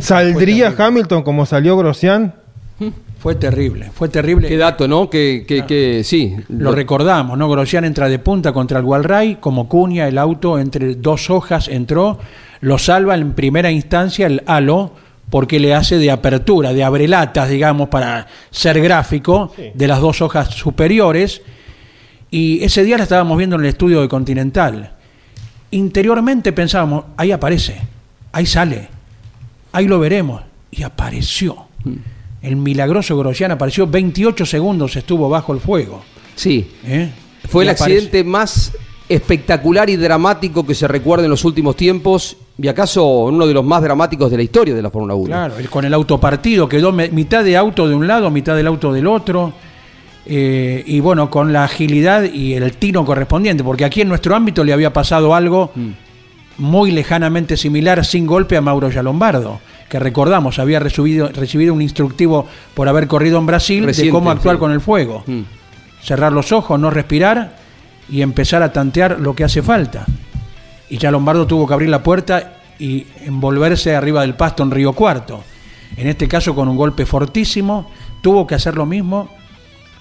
[0.00, 2.32] ¿Saldría Hamilton como salió Grosjean?
[3.18, 4.48] Fue terrible, fue terrible.
[4.48, 5.10] Qué dato, ¿no?
[5.10, 6.36] Que, que, que sí.
[6.48, 7.50] Lo recordamos, ¿no?
[7.50, 12.18] Grosjean entra de punta contra el Walray, como cuña el auto entre dos hojas entró,
[12.60, 14.92] lo salva en primera instancia el halo
[15.30, 20.48] porque le hace de apertura, de abrelatas, digamos, para ser gráfico, de las dos hojas
[20.54, 21.42] superiores.
[22.30, 24.90] Y ese día la estábamos viendo en el estudio de Continental.
[25.70, 27.80] Interiormente pensábamos, ahí aparece,
[28.32, 28.88] ahí sale,
[29.72, 30.42] ahí lo veremos.
[30.72, 31.66] Y apareció.
[32.42, 36.02] El milagroso Grosjean apareció 28 segundos, estuvo bajo el fuego.
[36.34, 36.70] Sí.
[36.84, 37.10] ¿Eh?
[37.48, 37.94] Fue Y el aparece.
[37.96, 38.72] accidente más
[39.10, 43.64] espectacular y dramático que se recuerda en los últimos tiempos y acaso uno de los
[43.64, 45.26] más dramáticos de la historia de la Fórmula 1.
[45.26, 48.66] Claro, con el auto partido, quedó me- mitad de auto de un lado, mitad del
[48.68, 49.52] auto del otro.
[50.26, 54.62] eh, y bueno, con la agilidad y el tino correspondiente, porque aquí en nuestro ámbito
[54.62, 55.72] le había pasado algo
[56.58, 62.46] muy lejanamente similar, sin golpe, a Mauro Yalombardo, que recordamos, había recibido, recibido un instructivo
[62.74, 64.60] por haber corrido en Brasil de cómo actuar sí.
[64.60, 65.24] con el fuego.
[65.26, 65.40] Mm.
[66.02, 67.56] Cerrar los ojos, no respirar
[68.10, 70.04] y empezar a tantear lo que hace falta.
[70.88, 74.92] Y ya Lombardo tuvo que abrir la puerta y envolverse arriba del pasto en Río
[74.92, 75.42] Cuarto.
[75.96, 77.90] En este caso con un golpe fortísimo,
[78.20, 79.28] tuvo que hacer lo mismo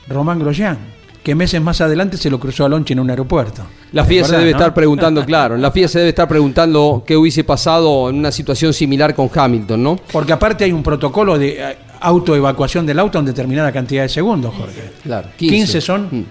[0.07, 0.77] Román Grosjean,
[1.23, 3.63] que meses más adelante se lo cruzó a Lonchi en un aeropuerto.
[3.91, 4.57] La FIA se ¿Verdad, debe no?
[4.57, 8.73] estar preguntando, claro, la FIA se debe estar preguntando qué hubiese pasado en una situación
[8.73, 9.95] similar con Hamilton, ¿no?
[10.11, 14.53] Porque aparte hay un protocolo de eh, autoevacuación del auto en determinada cantidad de segundos,
[14.55, 14.91] Jorge.
[15.03, 16.07] Claro, 15, son.
[16.11, 16.25] Mm.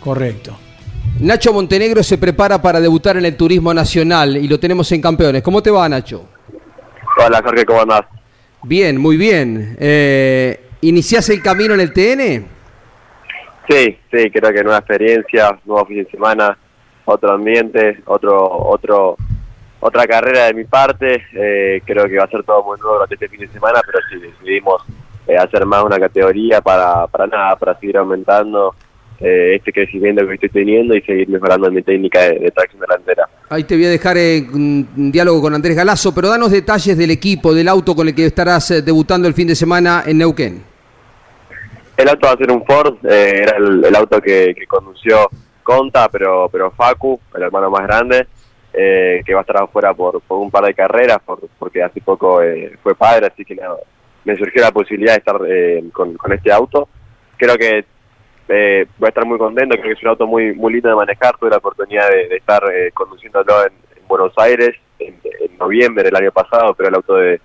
[0.00, 0.56] Correcto.
[1.20, 5.42] Nacho Montenegro se prepara para debutar en el turismo nacional y lo tenemos en campeones.
[5.42, 6.26] ¿Cómo te va, Nacho?
[7.22, 8.02] Hola Jorge, ¿cómo andás?
[8.62, 9.76] Bien, muy bien.
[9.78, 12.46] Eh, ¿Iniciás el camino en el TN?
[13.68, 16.56] Sí, sí, creo que nueva experiencia, nuevo fin de semana,
[17.04, 19.16] otro ambiente, otro, otro,
[19.80, 21.22] otra carrera de mi parte.
[21.34, 23.98] Eh, creo que va a ser todo muy nuevo durante este fin de semana, pero
[24.10, 24.82] sí decidimos
[25.26, 28.74] eh, hacer más una categoría para, para nada, para seguir aumentando
[29.20, 33.28] eh, este crecimiento que estoy teniendo y seguir mejorando mi técnica de, de tracción delantera.
[33.48, 37.10] Ahí te voy a dejar en un diálogo con Andrés Galazo, pero danos detalles del
[37.10, 40.62] equipo, del auto con el que estarás eh, debutando el fin de semana en Neuquén.
[41.96, 45.28] El auto va a ser un Ford, eh, era el, el auto que, que condució
[45.62, 48.26] Conta, pero pero Facu, el hermano más grande,
[48.72, 52.00] eh, que va a estar afuera por, por un par de carreras, por- porque hace
[52.00, 53.54] poco eh, fue padre, así que
[54.24, 56.88] me surgió la posibilidad de estar eh, con, con este auto.
[57.36, 57.84] Creo que
[58.50, 60.96] eh, voy a estar muy contento, creo que es un auto muy muy lindo de
[60.96, 65.14] manejar, tuve la oportunidad de, estar eh, conduciéndolo en, en Buenos Aires en,
[65.58, 67.40] noviembre del año pasado, pero el auto de,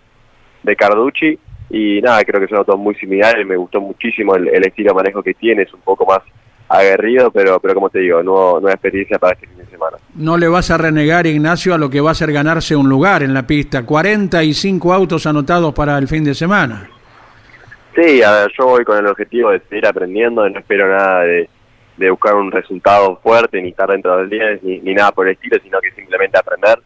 [0.77, 1.37] Carducci
[1.69, 4.95] y nada, creo que es un auto muy similar, me gustó muchísimo el, estilo de
[4.95, 6.21] manejo que tiene, es un poco más
[6.69, 9.97] aguerrido, pero pero como te digo, nuevo- nueva experiencia para este fin de semana.
[10.15, 13.21] No le vas a renegar, Ignacio, a lo que va a ser ganarse un lugar
[13.21, 13.85] en la pista.
[13.85, 16.89] 45 autos anotados para el fin de semana.
[17.95, 21.49] Sí, a ver, yo voy con el objetivo de seguir aprendiendo, no espero nada de,
[22.09, 25.57] buscar un resultado fuerte, ni estar dentro del 10, ni, ni nada por el estilo,
[25.63, 26.77] sino que simplemente aprender.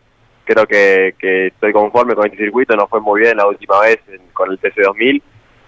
[0.46, 4.00] Creo que, que estoy conforme con este circuito, no fue muy bien la última vez
[4.08, 5.22] en- con el TC2000,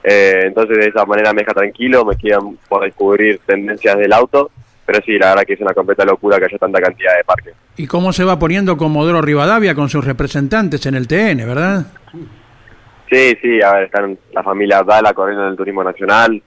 [0.03, 4.51] eh, entonces de esa manera me deja tranquilo, me quedan por descubrir tendencias del auto,
[4.85, 7.53] pero sí, la verdad que es una completa locura que haya tanta cantidad de parques.
[7.77, 11.85] ¿Y cómo se va poniendo Comodoro Rivadavia con sus representantes en el TN, verdad?
[13.11, 16.41] Sí, sí, a ver, están la familia Dala corriendo en el turismo nacional.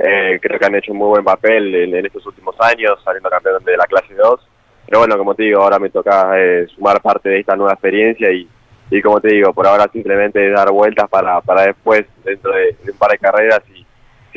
[0.00, 3.62] Eh, creo que han hecho un muy buen papel en, estos últimos años, saliendo campeón
[3.62, 4.48] de la clase 2.
[4.86, 8.32] Pero bueno, como te digo, ahora me toca eh, sumar parte de esta nueva experiencia
[8.32, 8.48] y,
[8.90, 12.90] y como te digo, por ahora simplemente dar vueltas para, para después, dentro de, de
[12.90, 13.86] un par de carreras, y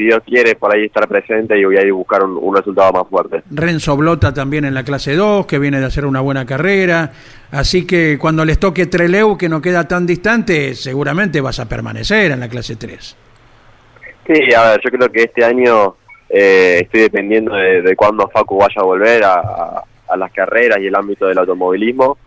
[0.01, 2.55] si Dios quiere, por ahí estar presente y voy a ir a buscar un, un
[2.55, 3.43] resultado más fuerte.
[3.51, 7.11] Renzo Blota también en la clase 2, que viene de hacer una buena carrera.
[7.51, 12.31] Así que cuando les toque Treleu, que no queda tan distante, seguramente vas a permanecer
[12.31, 13.17] en la clase 3.
[14.25, 15.95] Sí, a ver, yo creo que este año
[16.29, 20.77] eh, estoy dependiendo de, de cuándo Facu vaya a volver a, a- a las carreras
[20.81, 22.17] y el ámbito del automovilismo,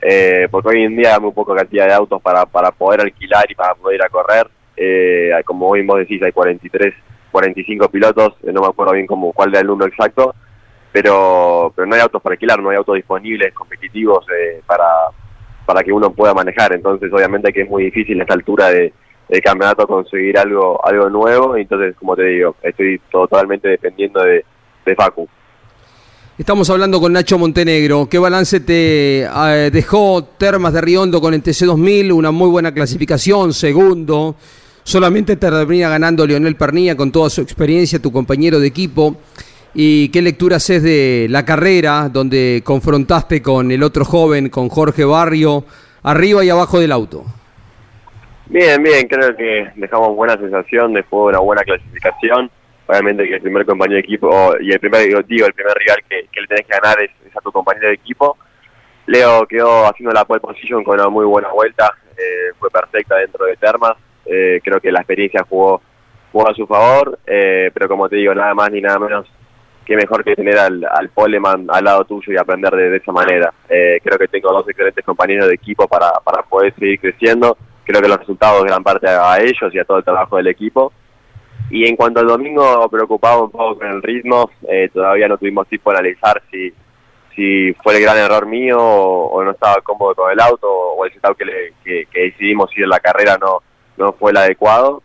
[0.00, 3.44] eh, porque hoy en día hay muy poca cantidad de autos para, para poder alquilar
[3.50, 4.46] y para poder ir a correr.
[4.76, 6.94] Eh, como hoy vos decís, hay 43,
[7.34, 10.36] 45 pilotos, eh, no me acuerdo bien cómo, cuál era el número exacto,
[10.92, 14.84] pero, pero no hay autos para alquilar, no hay autos disponibles, competitivos, eh, para,
[15.66, 16.72] para que uno pueda manejar.
[16.74, 18.92] Entonces, obviamente que es muy difícil a esta altura de,
[19.28, 21.56] del campeonato conseguir algo algo nuevo.
[21.56, 24.44] Entonces, como te digo, estoy totalmente dependiendo de,
[24.86, 25.28] de Facu.
[26.38, 28.08] Estamos hablando con Nacho Montenegro.
[28.08, 32.12] ¿Qué balance te eh, dejó Termas de Riondo con el TC2000?
[32.12, 34.36] Una muy buena clasificación, segundo.
[34.84, 39.16] Solamente termina ganando Leonel Pernilla con toda su experiencia, tu compañero de equipo.
[39.72, 45.04] ¿Y qué lectura haces de la carrera donde confrontaste con el otro joven, con Jorge
[45.04, 45.64] Barrio,
[46.02, 47.24] arriba y abajo del auto?
[48.46, 52.50] Bien, bien, creo que dejamos buena sensación, de una buena clasificación.
[52.86, 56.40] Obviamente que el primer compañero de equipo, y el primer, digo, el primer rival que,
[56.40, 58.36] le tenés que ganar es, es a tu compañero de equipo.
[59.06, 63.46] Leo quedó haciendo la pole position con una muy buena vuelta, eh, fue perfecta dentro
[63.46, 63.96] de Termas.
[64.26, 65.80] Eh, creo que la experiencia jugó,
[66.32, 69.26] jugó a su favor, eh, pero como te digo, nada más ni nada menos
[69.84, 73.52] que mejor que tener al, al poleman al lado tuyo y aprender de, esa manera.
[73.68, 77.56] Eh, creo que tengo dos excelentes compañeros de equipo para, para poder seguir creciendo.
[77.84, 80.90] Creo que los resultados gran parte a ellos y a todo el trabajo del equipo.
[81.70, 85.68] Y en cuanto al domingo, preocupado un poco con el ritmo, eh, todavía no tuvimos
[85.68, 86.72] tiempo de analizar si,
[87.34, 91.04] si fue el gran error mío o, o no estaba cómodo con el auto o
[91.04, 93.62] el setup que, le- que, que decidimos ir en la carrera no,
[93.96, 95.02] no fue el adecuado.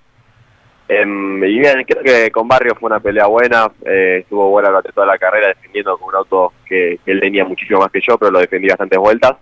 [0.88, 4.92] Em, y bien, creo que con Barrio fue una pelea buena, eh, estuvo buena durante
[4.92, 8.18] toda la carrera defendiendo con un auto que, que él tenía muchísimo más que yo,
[8.18, 9.34] pero lo defendí bastantes vueltas.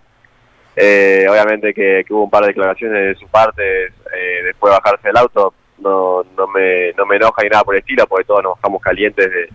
[0.76, 5.08] Eh, obviamente que, hubo un par de declaraciones de su parte eh, después de bajarse
[5.08, 8.43] del auto, no, no, me, no me enoja ni nada por el estilo, porque todos
[8.43, 9.50] nos bajamos calientes de-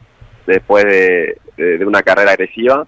[0.47, 1.37] después de,
[1.87, 2.87] una carrera agresiva.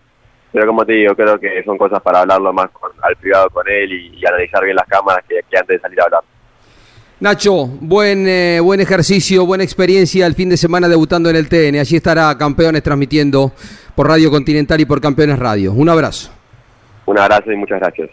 [0.51, 3.69] Pero como te digo, creo que son cosas para hablarlo más con- al privado con
[3.69, 6.23] él y, y analizar bien las cámaras que, que antes de salir a hablar.
[7.21, 11.79] Nacho, buen, eh, buen ejercicio, buena experiencia el fin de semana debutando en el TN.
[11.79, 13.53] Allí estará Campeones transmitiendo
[13.95, 15.73] por Radio Continental y por Campeones Radio.
[15.73, 16.31] Un abrazo.
[17.07, 18.11] Un abrazo y muchas gracias.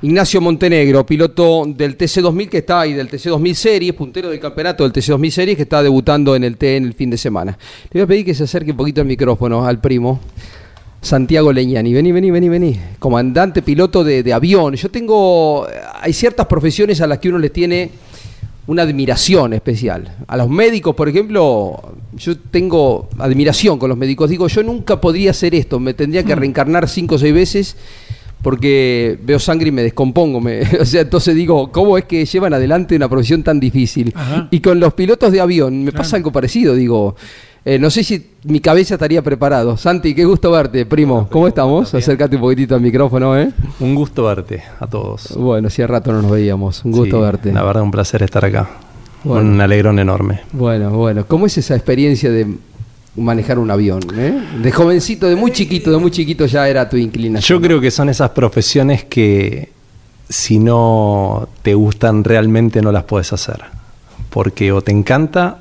[0.00, 4.94] Ignacio Montenegro, piloto del TC2000 que está ahí, del TC2000 Series, puntero del campeonato del
[4.94, 7.58] TC2000 Series que está debutando en el TN el fin de semana.
[7.90, 10.20] Le voy a pedir que se acerque un poquito al micrófono al primo.
[11.02, 12.80] Santiago Leñani, vení, vení, vení, vení.
[12.98, 14.74] Comandante piloto de, de avión.
[14.74, 15.66] Yo tengo.
[16.00, 17.90] Hay ciertas profesiones a las que uno les tiene
[18.68, 20.14] una admiración especial.
[20.28, 24.30] A los médicos, por ejemplo, yo tengo admiración con los médicos.
[24.30, 27.76] Digo, yo nunca podría hacer esto, me tendría que reencarnar cinco o seis veces
[28.42, 30.40] porque veo sangre y me descompongo.
[30.40, 34.12] me- o sea, entonces digo, ¿cómo es que llevan adelante una profesión tan difícil?
[34.14, 34.48] Ajá.
[34.50, 37.16] Y con los pilotos de avión me pasa algo parecido, digo.
[37.70, 39.76] Eh, no sé si mi cabeza estaría preparado.
[39.76, 41.28] Santi, qué gusto verte, primo.
[41.30, 41.92] ¿Cómo estamos?
[41.94, 43.50] Acércate un poquitito al micrófono, ¿eh?
[43.80, 45.36] Un gusto verte a todos.
[45.36, 46.82] Bueno, hacía rato no nos veíamos.
[46.86, 47.52] Un gusto Sí, verte.
[47.52, 48.70] La verdad, un placer estar acá.
[49.22, 49.50] Bueno.
[49.50, 50.40] Un alegrón enorme.
[50.52, 51.26] Bueno, bueno.
[51.26, 52.46] ¿Cómo es esa experiencia de
[53.16, 54.00] manejar un avión?
[54.14, 54.32] eh?
[54.62, 57.58] De jovencito, de muy chiquito, de muy chiquito ya era tu inclinación.
[57.58, 59.68] Yo creo que son esas profesiones que
[60.26, 63.60] si no te gustan realmente no las puedes hacer.
[64.30, 65.58] Porque o te encanta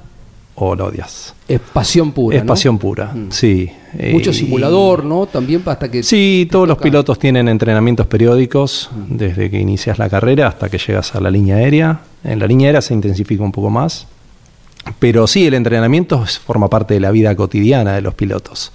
[0.60, 1.36] o lo odias.
[1.48, 2.38] Es pasión pura.
[2.38, 2.48] es ¿no?
[2.48, 3.28] pasión pura, Mm.
[3.32, 3.72] sí.
[4.12, 5.26] Mucho Eh, simulador, ¿no?
[5.28, 6.04] También hasta que.
[6.04, 11.16] Sí, todos los pilotos tienen entrenamientos periódicos desde que inicias la carrera hasta que llegas
[11.16, 12.00] a la línea aérea.
[12.24, 14.08] En la línea aérea se intensifica un poco más.
[15.00, 18.72] Pero sí, el entrenamiento forma parte de la vida cotidiana de los pilotos.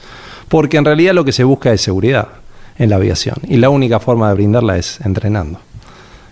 [0.48, 2.28] Porque en realidad lo que se busca es seguridad
[2.78, 3.36] en la aviación.
[3.48, 5.58] Y la única forma de brindarla es entrenando.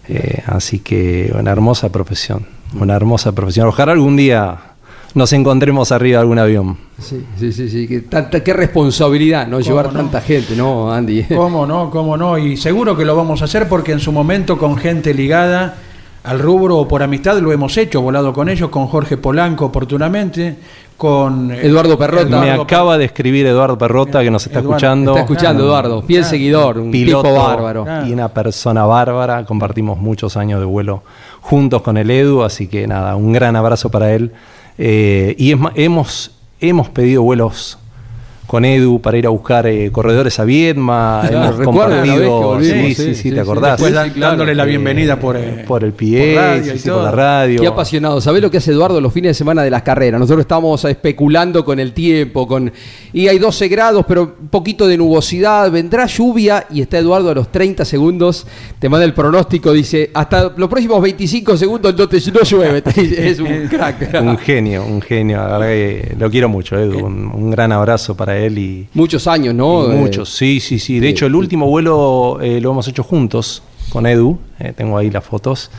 [0.08, 2.46] Eh, así que una hermosa profesión.
[2.78, 3.66] Una hermosa profesión.
[3.68, 4.69] Ojalá algún día
[5.14, 6.76] nos encontremos arriba de algún avión.
[6.98, 7.68] Sí, sí, sí.
[7.68, 7.88] sí.
[7.88, 9.60] Que tanta, qué responsabilidad, ¿no?
[9.60, 10.00] Llevar no?
[10.00, 11.22] tanta gente, ¿no, Andy?
[11.34, 11.90] ¿Cómo no?
[11.90, 12.38] ¿Cómo no?
[12.38, 15.76] Y seguro que lo vamos a hacer porque en su momento con gente ligada
[16.22, 20.56] al rubro o por amistad lo hemos hecho, volado con ellos, con Jorge Polanco oportunamente,
[20.96, 22.40] con eh, Eduardo Perrota.
[22.40, 25.10] Me acaba de escribir Eduardo Perrota que nos está Eduardo, escuchando.
[25.12, 26.02] Está escuchando, Eduardo.
[26.02, 26.30] Fiel Claro.
[26.30, 27.86] seguidor, un piloto tipo bárbaro.
[28.06, 29.46] y una persona bárbara.
[29.46, 31.02] Compartimos muchos años de vuelo
[31.40, 34.32] juntos con el Edu, así que nada, un gran abrazo para él.
[34.82, 37.78] Eh, y hemos, hemos pedido vuelos
[38.50, 41.22] con Edu para ir a buscar eh, corredores a Viedma.
[41.22, 42.40] Claro, hemos compartido.
[42.40, 43.80] volvimos, sí, sí, sí, ¿te acordás?
[43.80, 44.12] Después claro.
[44.18, 47.60] dándole la bienvenida por, eh, por el pie, por radio y por la radio.
[47.60, 48.20] Qué apasionado.
[48.20, 50.18] ¿Sabés lo que hace Eduardo los fines de semana de las carreras?
[50.18, 52.72] Nosotros estamos especulando con el tiempo, con
[53.12, 57.34] y hay 12 grados, pero un poquito de nubosidad, vendrá lluvia y está Eduardo a
[57.34, 58.48] los 30 segundos,
[58.80, 62.82] te manda el pronóstico, dice, hasta los próximos 25 segundos no, te, no llueve.
[62.96, 64.12] Es un crack.
[64.20, 65.36] Un genio, un genio.
[65.36, 67.06] La verdad que lo quiero mucho, Edu.
[67.06, 69.88] Un, un gran abrazo para él y, Muchos años, ¿no?
[69.88, 71.00] Y Eh, muchos, sí, sí, sí.
[71.00, 74.38] De hecho, el último vuelo eh, lo hemos hecho juntos con Edu.
[74.58, 75.70] eh, tengo ahí las fotos.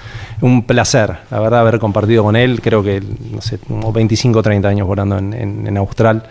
[0.41, 2.61] Un placer, la verdad, haber compartido con él.
[2.61, 3.01] Creo que,
[3.33, 6.23] no sé, como 25 o 30 años volando en, en- en Austral.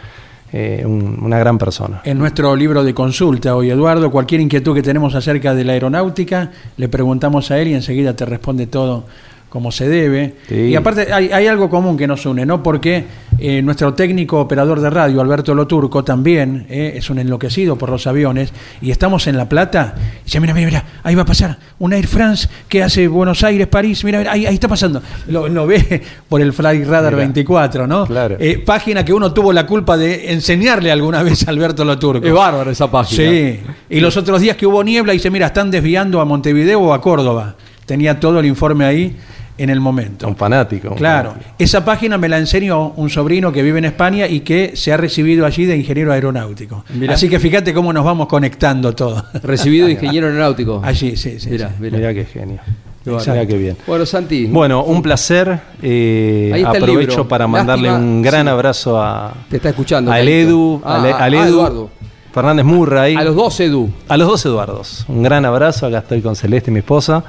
[0.53, 2.01] Eh, un- una gran persona.
[2.05, 6.51] En nuestro libro de consulta hoy, Eduardo, cualquier inquietud que tenemos acerca de la aeronáutica,
[6.77, 9.05] le preguntamos a él y enseguida te responde todo
[9.49, 10.35] como se debe.
[10.49, 10.55] Sí.
[10.57, 12.63] Y aparte hay, hay algo común que nos une, ¿no?
[12.65, 13.05] Porque
[13.41, 18.07] eh, nuestro técnico operador de radio, Alberto Loturco, también eh, es un enloquecido por los
[18.07, 21.59] aviones y estamos en La Plata y dice, mira, mira, mira, ahí va a pasar
[21.79, 25.03] una Air France que hace Buenos Aires, París, mira, mira, ahí, ahí está pasando.
[25.29, 27.25] Lo, lo ve por el Flight Radar Mira.
[27.25, 28.07] 24, ¿no?
[28.07, 28.37] Claro.
[28.39, 32.27] Eh, página que uno tuvo la culpa de enseñarle alguna vez a Alberto Loturco.
[32.27, 33.31] Es bárbaro esa página.
[33.31, 36.93] Sí, y los otros días que hubo niebla, dice, mira, están desviando a Montevideo o
[36.93, 37.57] a Córdoba.
[37.87, 39.17] Tenía todo el informe ahí
[39.63, 40.27] en el momento.
[40.29, 40.89] Un fanático.
[40.91, 41.55] un Claro, fanático.
[41.59, 44.97] esa página me la enseñó un sobrino que vive en España y que se ha
[44.97, 46.85] recibido allí de ingeniero aeronáutico.
[46.95, 47.15] Mirá.
[47.15, 49.25] Así que fíjate cómo nos vamos conectando todo.
[49.43, 50.81] Recibido de ingeniero aeronáutico.
[50.85, 51.51] Allí, sí, sí.
[51.51, 51.75] Mirá, sí.
[51.81, 51.97] mirá.
[51.99, 52.61] Mirá qué genio.
[53.05, 53.77] Mirá qué bien.
[53.87, 54.45] Bueno, Santi.
[54.47, 55.59] Bueno, un placer.
[55.83, 57.29] eh, Ahí está el aprovecho libro.
[57.29, 58.49] para mandarle Lástima, un gran sí.
[58.51, 60.13] abrazo a, Te está escuchando.
[60.13, 60.29] al.
[60.29, 61.91] Edu, Ah, al, E- ah, al ah, Edu Eduardo.
[62.33, 63.17] Fernández Murray.
[63.17, 63.91] A los dos, Edu.
[64.07, 65.05] A los dos Eduardos.
[65.09, 65.87] Un gran abrazo.
[65.87, 67.25] Acá estoy con Celeste, mi esposa.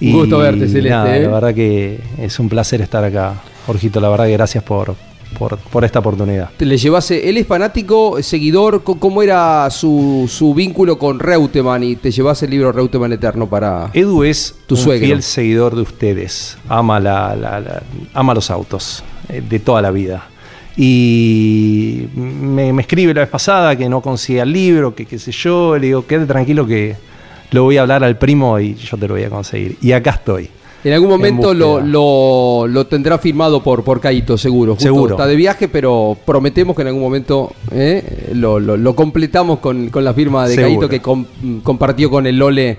[0.00, 1.22] Un gusto verte, Celeste, nada, ¿eh?
[1.22, 3.34] La verdad que es un placer estar acá,
[3.66, 4.00] Jorgito.
[4.00, 4.94] La verdad que gracias por,
[5.38, 6.50] por, por esta oportunidad.
[6.56, 11.82] Te le llevase, él es fanático, seguidor, ¿cómo era su, su vínculo con Reutemann?
[11.82, 13.90] Y te llevas el libro Reutemann Eterno para...
[13.94, 15.06] Edu es Tu un suegro.
[15.06, 16.58] fiel seguidor de ustedes.
[16.68, 17.82] Ama, la, la- la-
[18.12, 20.28] ama los autos eh, de toda la vida.
[20.76, 25.32] Y me, me escribe la vez pasada que no consigue el libro, que qué sé
[25.32, 25.76] yo.
[25.78, 26.96] Le digo, quédate tranquilo que
[27.50, 29.76] lo voy a hablar al primo y yo te lo voy a conseguir.
[29.80, 30.50] Y acá estoy.
[30.84, 34.74] En algún momento En lo, lo, lo tendrá firmado por, por Caito, seguro.
[34.74, 35.14] Justo Seguro.
[35.16, 39.88] Está de viaje, pero prometemos que en algún momento eh, lo, lo- lo completamos con,
[39.88, 40.80] con la firma de Seguro.
[40.80, 41.26] Caito que com-
[41.64, 42.78] compartió con el Lole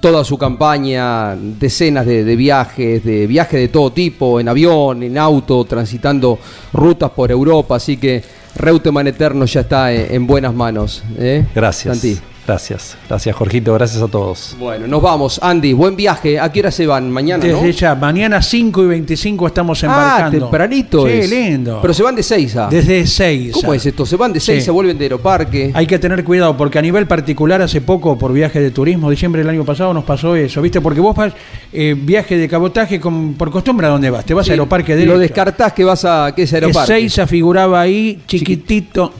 [0.00, 5.18] toda su campaña, decenas de, de viajes, de viajes de todo tipo, en avión, en
[5.18, 6.38] auto, transitando
[6.72, 7.76] rutas por Europa.
[7.76, 8.22] Así que
[8.56, 11.04] Reutemann Eterno ya está en, en buenas manos.
[11.18, 11.44] ¿eh?
[11.54, 11.98] Gracias.
[11.98, 12.18] Santi.
[12.44, 14.56] Gracias, gracias Jorgito, gracias a todos.
[14.58, 15.38] Bueno, nos vamos.
[15.40, 16.40] Andy, buen viaje.
[16.40, 17.08] ¿A qué hora se van?
[17.08, 17.70] Mañana, Desde ¿no?
[17.70, 20.38] ya, mañana 5 y 25 estamos Ah, embarcando.
[20.40, 21.30] tempranito Sí, es.
[21.30, 21.78] lindo.
[21.80, 22.66] Pero se van de Seiza.
[22.68, 23.52] Desde 6.
[23.52, 24.04] ¿Cómo es esto?
[24.04, 24.70] Se van de Seiza, Sí.
[24.72, 25.70] vuelven de Aeroparque.
[25.72, 29.42] Hay que tener cuidado porque a nivel particular hace poco por viaje de turismo, diciembre
[29.42, 30.80] del año pasado nos pasó eso, ¿viste?
[30.80, 31.32] Porque vos vas
[31.72, 34.94] eh, viaje de cabotaje con, por costumbre a dónde vas, te vas Sí, a Aeroparque
[34.94, 35.18] Lo derecho.
[35.20, 36.32] descartás que vas a.
[36.34, 36.92] que es Aeroparque.
[36.92, 39.12] Ezeiza figuraba ahí chiquitito.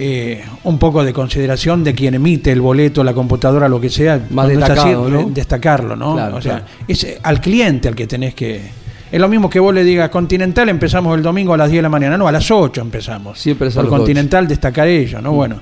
[0.00, 4.24] Eh, un poco de consideración de quien emite el boleto, la computadora, lo que sea.
[4.30, 5.30] Más destacado, así, ¿no?
[5.30, 6.14] Destacarlo, ¿no?
[6.14, 6.66] Claro, o sea, claro.
[6.86, 8.60] es eh, al cliente al que tenés que.
[9.10, 11.82] Es lo mismo que vos le digas, Continental empezamos el domingo a las 10 de
[11.82, 13.40] la mañana, no, a las 8 empezamos.
[13.40, 15.32] Siempre es Por Continental destacar ello, ¿no?
[15.32, 15.60] Bueno.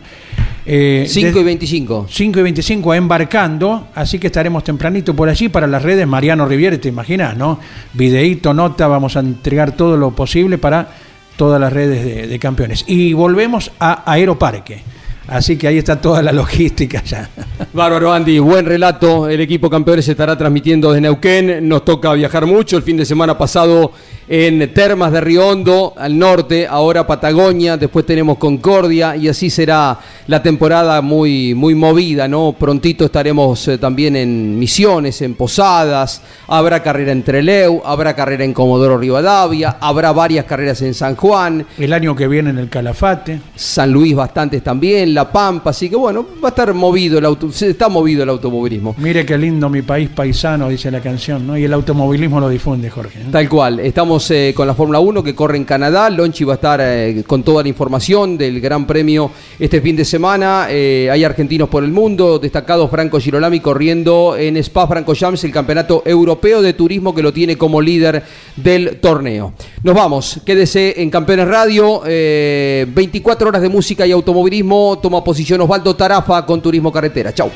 [0.66, 2.06] eh, 5 de- y 25.
[2.10, 6.78] 5 y 25 embarcando, así que estaremos tempranito por allí para las redes Mariano Riviere,
[6.78, 7.60] te imaginas, ¿no?
[7.92, 10.88] Videíto, nota, vamos a entregar todo lo posible para
[11.36, 12.84] todas las redes de, de campeones.
[12.86, 14.82] Y volvemos a Aeroparque,
[15.28, 17.28] así que ahí está toda la logística ya.
[17.72, 18.38] Bárbaro, Andy.
[18.38, 19.28] Buen relato.
[19.28, 21.68] El equipo campeones estará transmitiendo desde Neuquén.
[21.68, 22.76] Nos toca viajar mucho.
[22.76, 23.92] El fin de semana pasado
[24.28, 26.66] en Termas de Río Hondo, al norte.
[26.66, 27.76] Ahora Patagonia.
[27.76, 29.16] Después tenemos Concordia.
[29.16, 32.54] Y así será la temporada muy, muy movida, ¿no?
[32.58, 36.22] Prontito estaremos eh, también en Misiones, en Posadas.
[36.48, 37.82] Habrá carrera en Treleu.
[37.84, 39.76] Habrá carrera en Comodoro Rivadavia.
[39.80, 41.66] Habrá varias carreras en San Juan.
[41.78, 43.40] El año que viene en el Calafate.
[43.54, 47.50] San Luis bastantes también, La Pampa, así que bueno, va a estar movido el auto,
[47.50, 48.94] se está movido el automovilismo.
[48.98, 51.56] Mire qué lindo mi país paisano, dice la canción, ¿no?
[51.56, 53.24] Y el automovilismo lo difunde, Jorge.
[53.24, 53.30] ¿no?
[53.30, 56.56] Tal cual, estamos eh, con la Fórmula 1 que corre en Canadá, Lonchi va a
[56.56, 61.24] estar eh, con toda la información del Gran Premio este fin de semana, Eh, hay
[61.24, 66.60] argentinos por el mundo, destacado Franco Girolami corriendo en Spa Franco Jams, el campeonato europeo
[66.60, 68.22] de turismo que lo tiene como líder
[68.56, 69.54] del torneo.
[69.82, 75.60] Nos vamos, quédese en Campeones Radio, eh, 24 horas de música y automovilismo, toma posición
[75.60, 77.48] Osvaldo Tarafa con Turismo Carretera, chau.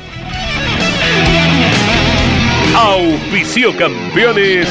[2.73, 4.69] Auspicio campeones.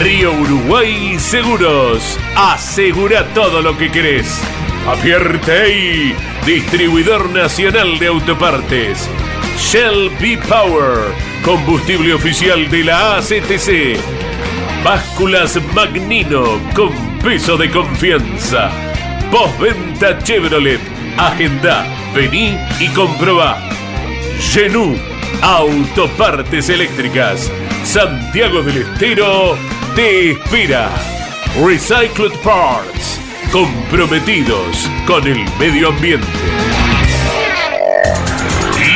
[0.00, 2.18] Río Uruguay Seguros.
[2.34, 4.42] Asegura todo lo que querés.
[4.88, 9.08] Apierte distribuidor nacional de autopartes.
[9.56, 14.00] Shell B Power, combustible oficial de la ACTC.
[14.82, 16.42] Básculas Magnino
[16.74, 16.90] con
[17.22, 18.93] peso de confianza.
[19.34, 20.78] Postventa Chevrolet.
[21.18, 23.68] Agenda, vení y comprobá.
[24.38, 24.96] Genú,
[25.42, 27.50] autopartes eléctricas.
[27.82, 29.58] Santiago del Estero
[29.96, 30.88] te espera.
[31.60, 33.18] Recycled Parts,
[33.50, 36.28] comprometidos con el medio ambiente.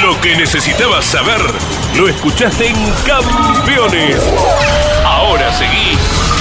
[0.03, 1.41] Lo que necesitabas saber
[1.97, 4.23] lo escuchaste en Campeones.
[5.05, 5.99] Ahora seguí